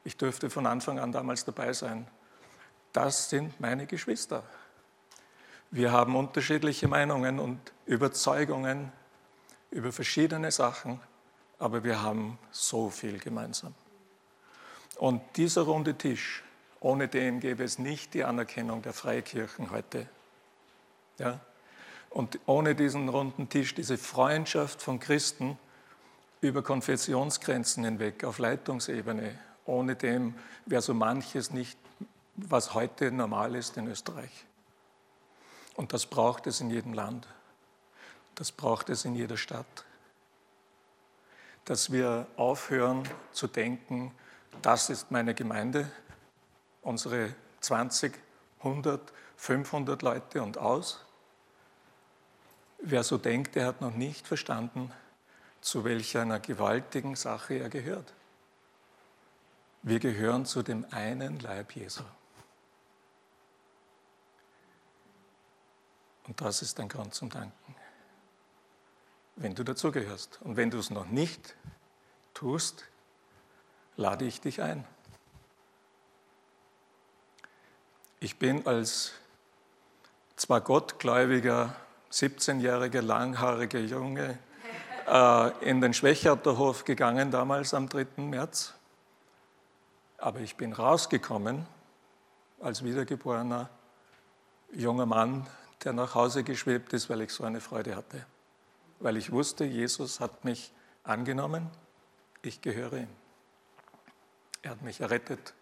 ich 0.02 0.16
durfte 0.16 0.48
von 0.48 0.64
Anfang 0.64 0.98
an 0.98 1.12
damals 1.12 1.44
dabei 1.44 1.74
sein, 1.74 2.08
das 2.94 3.28
sind 3.28 3.60
meine 3.60 3.84
Geschwister. 3.86 4.42
Wir 5.70 5.92
haben 5.92 6.16
unterschiedliche 6.16 6.88
Meinungen 6.88 7.38
und 7.38 7.60
Überzeugungen 7.84 8.90
über 9.70 9.92
verschiedene 9.92 10.50
Sachen, 10.50 11.00
aber 11.58 11.84
wir 11.84 12.00
haben 12.00 12.38
so 12.50 12.88
viel 12.88 13.18
gemeinsam. 13.18 13.74
Und 14.96 15.20
dieser 15.36 15.60
runde 15.64 15.92
Tisch, 15.98 16.42
ohne 16.86 17.08
den 17.08 17.40
gäbe 17.40 17.64
es 17.64 17.80
nicht 17.80 18.14
die 18.14 18.22
Anerkennung 18.22 18.80
der 18.80 18.92
Freikirchen 18.92 19.72
heute. 19.72 20.08
Ja? 21.18 21.40
Und 22.10 22.38
ohne 22.46 22.76
diesen 22.76 23.08
runden 23.08 23.48
Tisch, 23.48 23.74
diese 23.74 23.98
Freundschaft 23.98 24.80
von 24.80 25.00
Christen 25.00 25.58
über 26.40 26.62
Konfessionsgrenzen 26.62 27.82
hinweg 27.82 28.22
auf 28.22 28.38
Leitungsebene, 28.38 29.36
ohne 29.64 29.96
dem 29.96 30.34
wäre 30.64 30.80
so 30.80 30.94
manches 30.94 31.50
nicht, 31.50 31.76
was 32.36 32.74
heute 32.74 33.10
normal 33.10 33.56
ist 33.56 33.76
in 33.76 33.88
Österreich. 33.88 34.46
Und 35.74 35.92
das 35.92 36.06
braucht 36.06 36.46
es 36.46 36.60
in 36.60 36.70
jedem 36.70 36.92
Land. 36.92 37.26
Das 38.36 38.52
braucht 38.52 38.90
es 38.90 39.04
in 39.04 39.16
jeder 39.16 39.36
Stadt 39.36 39.84
dass 41.66 41.90
wir 41.90 42.28
aufhören 42.36 43.02
zu 43.32 43.48
denken, 43.48 44.12
das 44.62 44.88
ist 44.88 45.10
meine 45.10 45.34
Gemeinde, 45.34 45.90
unsere 46.86 47.34
20, 47.60 48.12
100, 48.60 49.12
500 49.36 50.02
Leute 50.02 50.42
und 50.42 50.58
aus. 50.58 51.04
Wer 52.78 53.02
so 53.02 53.18
denkt, 53.18 53.54
der 53.54 53.66
hat 53.66 53.80
noch 53.80 53.94
nicht 53.94 54.26
verstanden, 54.26 54.92
zu 55.60 55.84
welcher 55.84 56.22
einer 56.22 56.40
gewaltigen 56.40 57.16
Sache 57.16 57.54
er 57.54 57.68
gehört. 57.68 58.14
Wir 59.82 59.98
gehören 60.00 60.46
zu 60.46 60.62
dem 60.62 60.86
einen 60.90 61.38
Leib 61.40 61.72
Jesu. 61.72 62.02
Und 66.26 66.40
das 66.40 66.62
ist 66.62 66.78
ein 66.80 66.88
Grund 66.88 67.14
zum 67.14 67.30
Danken 67.30 67.76
wenn 69.36 69.54
du 69.54 69.62
dazugehörst. 69.62 70.40
Und 70.42 70.56
wenn 70.56 70.70
du 70.70 70.78
es 70.78 70.90
noch 70.90 71.06
nicht 71.06 71.54
tust, 72.34 72.84
lade 73.96 74.24
ich 74.24 74.40
dich 74.40 74.62
ein. 74.62 74.84
Ich 78.20 78.38
bin 78.38 78.66
als 78.66 79.12
zwar 80.36 80.60
gottgläubiger, 80.60 81.74
17-jähriger, 82.10 83.02
langhaariger 83.02 83.80
Junge 83.80 84.38
äh, 85.06 85.68
in 85.68 85.80
den 85.80 85.92
Schwächerterhof 85.92 86.84
gegangen, 86.84 87.30
damals 87.30 87.74
am 87.74 87.88
3. 87.88 88.06
März. 88.16 88.74
Aber 90.18 90.40
ich 90.40 90.56
bin 90.56 90.72
rausgekommen 90.72 91.66
als 92.60 92.82
wiedergeborener 92.82 93.68
junger 94.72 95.06
Mann, 95.06 95.46
der 95.84 95.92
nach 95.92 96.14
Hause 96.14 96.42
geschwebt 96.42 96.92
ist, 96.92 97.10
weil 97.10 97.20
ich 97.20 97.32
so 97.32 97.44
eine 97.44 97.60
Freude 97.60 97.96
hatte 97.96 98.24
weil 99.00 99.16
ich 99.16 99.32
wusste, 99.32 99.64
Jesus 99.64 100.20
hat 100.20 100.44
mich 100.44 100.72
angenommen, 101.04 101.70
ich 102.42 102.60
gehöre 102.60 102.94
ihm. 102.94 103.08
Er 104.62 104.72
hat 104.72 104.82
mich 104.82 105.00
errettet. 105.00 105.54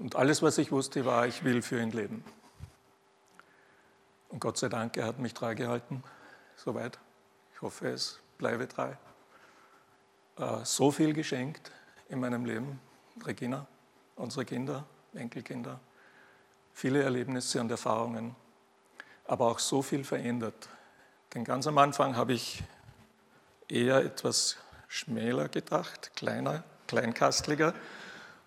Und 0.00 0.16
alles, 0.16 0.42
was 0.42 0.58
ich 0.58 0.72
wusste, 0.72 1.04
war, 1.04 1.28
ich 1.28 1.44
will 1.44 1.62
für 1.62 1.80
ihn 1.80 1.92
leben. 1.92 2.24
Und 4.30 4.40
Gott 4.40 4.58
sei 4.58 4.68
Dank, 4.68 4.96
er 4.96 5.06
hat 5.06 5.20
mich 5.20 5.34
treu 5.34 5.54
gehalten, 5.54 6.02
soweit. 6.56 6.98
Ich 7.54 7.62
hoffe, 7.62 7.88
es 7.88 8.18
bleibe 8.36 8.66
treu. 8.66 8.90
Äh, 10.38 10.64
so 10.64 10.90
viel 10.90 11.12
geschenkt 11.12 11.70
in 12.08 12.18
meinem 12.18 12.44
Leben, 12.44 12.80
Regina, 13.24 13.68
unsere 14.16 14.44
Kinder, 14.44 14.84
Enkelkinder, 15.14 15.78
viele 16.72 17.04
Erlebnisse 17.04 17.60
und 17.60 17.70
Erfahrungen, 17.70 18.34
aber 19.26 19.46
auch 19.46 19.60
so 19.60 19.82
viel 19.82 20.02
verändert 20.02 20.68
denn 21.34 21.44
ganz 21.44 21.66
am 21.68 21.78
Anfang 21.78 22.16
habe 22.16 22.32
ich 22.32 22.62
eher 23.68 23.98
etwas 23.98 24.56
schmäler 24.88 25.48
gedacht, 25.48 26.10
kleiner, 26.16 26.64
kleinkastliger. 26.88 27.72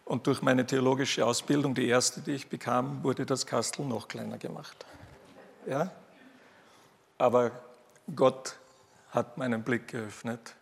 Und 0.05 0.27
durch 0.27 0.41
meine 0.41 0.65
theologische 0.65 1.25
Ausbildung, 1.25 1.75
die 1.75 1.87
erste, 1.87 2.21
die 2.21 2.31
ich 2.31 2.49
bekam, 2.49 3.03
wurde 3.03 3.25
das 3.25 3.45
Kastel 3.45 3.85
noch 3.85 4.07
kleiner 4.07 4.37
gemacht. 4.37 4.85
Ja? 5.65 5.91
Aber 7.17 7.51
Gott 8.13 8.57
hat 9.11 9.37
meinen 9.37 9.63
Blick 9.63 9.87
geöffnet 9.87 10.55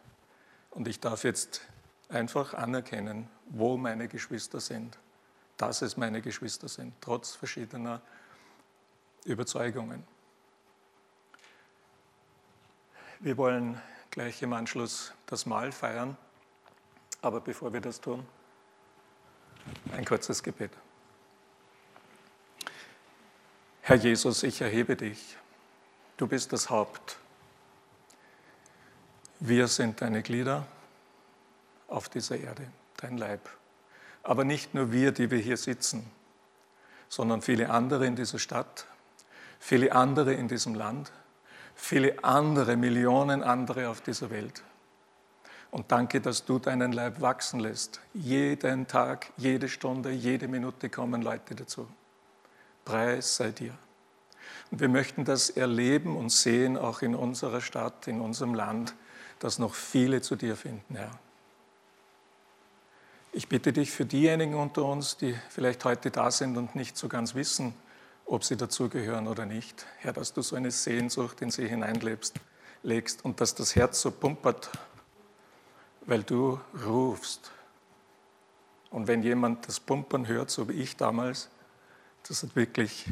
und 0.70 0.88
ich 0.88 1.00
darf 1.00 1.24
jetzt 1.24 1.62
einfach 2.10 2.54
anerkennen, 2.54 3.30
wo 3.48 3.78
meine 3.78 4.08
Geschwister 4.08 4.60
sind, 4.60 4.98
dass 5.58 5.82
es 5.82 5.98
meine 5.98 6.22
Geschwister 6.22 6.68
sind, 6.68 6.94
trotz 7.02 7.36
verschiedener 7.36 8.02
Überzeugungen. 9.26 10.04
Wir 13.20 13.38
wollen 13.38 13.80
gleich 14.10 14.42
im 14.42 14.54
Anschluss 14.54 15.14
das 15.26 15.46
Mahl 15.46 15.72
feiern, 15.72 16.18
aber 17.22 17.40
bevor 17.40 17.72
wir 17.72 17.82
das 17.82 18.02
tun, 18.02 18.26
ein 19.94 20.06
kurzes 20.06 20.42
Gebet. 20.44 20.72
Herr 23.82 23.96
Jesus, 23.96 24.44
ich 24.44 24.62
erhebe 24.62 24.96
dich. 24.96 25.38
Du 26.18 26.28
bist 26.28 26.54
das 26.54 26.70
Haupt. 26.70 27.18
Wir 29.40 29.68
sind 29.68 30.02
deine 30.02 30.22
Glieder 30.22 30.68
auf 31.88 32.08
dieser 32.08 32.38
Erde, 32.38 32.68
dein 32.98 33.18
Leib. 33.18 33.50
Aber 34.24 34.44
nicht 34.44 34.74
nur 34.74 34.92
wir, 34.92 35.12
die 35.12 35.32
wir 35.32 35.40
hier 35.40 35.58
sitzen, 35.58 36.10
sondern 37.10 37.42
viele 37.42 37.72
andere 37.72 38.06
in 38.06 38.16
dieser 38.16 38.40
Stadt, 38.40 38.86
viele 39.60 39.94
andere 39.94 40.34
in 40.34 40.48
diesem 40.48 40.76
Land, 40.76 41.12
viele 41.76 42.24
andere, 42.24 42.78
Millionen 42.78 43.42
andere 43.44 43.90
auf 43.90 44.02
dieser 44.02 44.30
Welt. 44.30 44.64
Und 45.72 45.92
danke, 45.92 46.20
dass 46.20 46.44
du 46.44 46.60
deinen 46.60 46.92
Leib 46.92 47.22
wachsen 47.22 47.62
lässt. 47.62 48.02
Jeden 48.14 48.88
Tag, 48.88 49.32
jede 49.38 49.70
Stunde, 49.70 50.12
jede 50.12 50.50
Minute 50.50 50.90
kommen 50.90 51.22
Leute 51.22 51.56
dazu. 51.56 51.88
Preis 52.84 53.38
sei 53.38 53.52
dir. 53.52 53.74
Und 54.70 54.82
wir 54.82 54.90
möchten 54.90 55.24
das 55.24 55.50
erleben 55.50 56.18
und 56.18 56.30
sehen, 56.30 56.78
auch 56.78 57.02
in 57.02 57.16
unserer 57.16 57.62
Stadt, 57.62 58.08
in 58.08 58.20
unserem 58.20 58.54
Land, 58.54 58.94
dass 59.40 59.60
noch 59.60 59.74
viele 59.74 60.22
zu 60.22 60.36
dir 60.36 60.56
finden, 60.58 60.96
Herr. 60.96 61.12
Ich 63.34 63.48
bitte 63.48 63.72
dich 63.72 63.92
für 63.92 64.06
diejenigen 64.06 64.56
unter 64.56 64.84
uns, 64.84 65.16
die 65.16 65.36
vielleicht 65.50 65.86
heute 65.86 66.12
da 66.12 66.32
sind 66.32 66.58
und 66.58 66.76
nicht 66.76 66.98
so 66.98 67.08
ganz 67.08 67.34
wissen, 67.34 67.74
ob 68.26 68.44
sie 68.44 68.58
dazugehören 68.58 69.28
oder 69.28 69.46
nicht. 69.46 69.86
Herr, 70.00 70.12
dass 70.12 70.34
du 70.34 70.42
so 70.42 70.58
eine 70.58 70.70
Sehnsucht 70.70 71.42
in 71.42 71.50
sie 71.50 71.68
hineinlebst, 71.68 72.36
legst 72.84 73.24
und 73.24 73.40
dass 73.40 73.56
das 73.56 73.76
Herz 73.76 74.02
so 74.02 74.12
pumpert, 74.12 74.70
weil 76.06 76.24
du 76.24 76.60
rufst. 76.86 77.52
Und 78.90 79.08
wenn 79.08 79.24
jemand 79.24 79.68
das 79.68 79.80
Pumpern 79.80 80.28
hört, 80.28 80.50
so 80.50 80.68
wie 80.68 80.74
ich 80.74 80.98
damals, 80.98 81.50
das 82.28 82.44
hat 82.44 82.56
wirklich, 82.56 83.08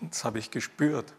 das 0.00 0.24
habe 0.24 0.38
ich 0.38 0.50
gespürt. 0.50 1.12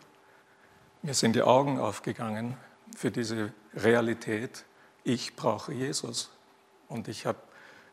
Mir 1.01 1.13
sind 1.13 1.35
die 1.35 1.41
Augen 1.41 1.79
aufgegangen 1.79 2.57
für 2.95 3.11
diese 3.11 3.53
Realität, 3.73 4.65
ich 5.03 5.35
brauche 5.35 5.73
Jesus. 5.73 6.29
Und 6.87 7.07
ich 7.07 7.25
habe 7.25 7.39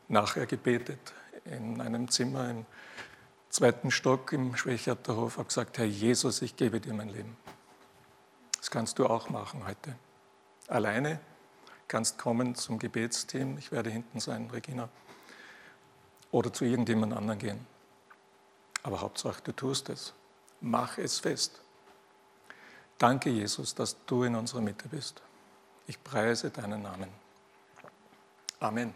nachher 0.07 0.45
gebetet 0.45 1.13
in 1.45 1.81
einem 1.81 2.11
Zimmer 2.11 2.49
im 2.49 2.65
zweiten 3.49 3.91
Stock 3.91 4.33
im 4.33 4.55
Schwächerterhof, 4.55 5.37
habe 5.37 5.47
gesagt, 5.47 5.77
Herr 5.77 5.85
Jesus, 5.85 6.41
ich 6.41 6.55
gebe 6.55 6.79
dir 6.79 6.93
mein 6.93 7.09
Leben. 7.09 7.37
Das 8.57 8.69
kannst 8.69 8.99
du 8.99 9.07
auch 9.07 9.29
machen 9.29 9.65
heute. 9.65 9.95
Alleine 10.67 11.19
kannst 11.89 12.17
kommen 12.17 12.55
zum 12.55 12.79
Gebetsteam, 12.79 13.57
ich 13.57 13.73
werde 13.73 13.89
hinten 13.89 14.21
sein, 14.21 14.49
Regina, 14.51 14.87
oder 16.31 16.53
zu 16.53 16.63
irgendjemand 16.63 17.11
anderen 17.13 17.39
gehen. 17.39 17.67
Aber 18.83 19.01
Hauptsache, 19.01 19.41
du 19.43 19.51
tust 19.51 19.89
es. 19.89 20.13
Mach 20.61 20.97
es 20.97 21.19
fest. 21.19 21.59
Danke, 22.97 23.29
Jesus, 23.29 23.75
dass 23.75 23.97
du 24.05 24.23
in 24.23 24.35
unserer 24.35 24.61
Mitte 24.61 24.87
bist. 24.87 25.21
Ich 25.87 26.01
preise 26.03 26.49
deinen 26.49 26.83
Namen. 26.83 27.09
Amen. 28.59 28.93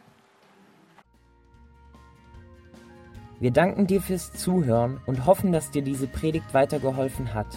Wir 3.39 3.51
danken 3.51 3.87
dir 3.87 4.01
fürs 4.01 4.33
Zuhören 4.33 5.01
und 5.05 5.25
hoffen, 5.25 5.51
dass 5.51 5.71
dir 5.71 5.81
diese 5.81 6.07
Predigt 6.07 6.53
weitergeholfen 6.53 7.33
hat. 7.33 7.47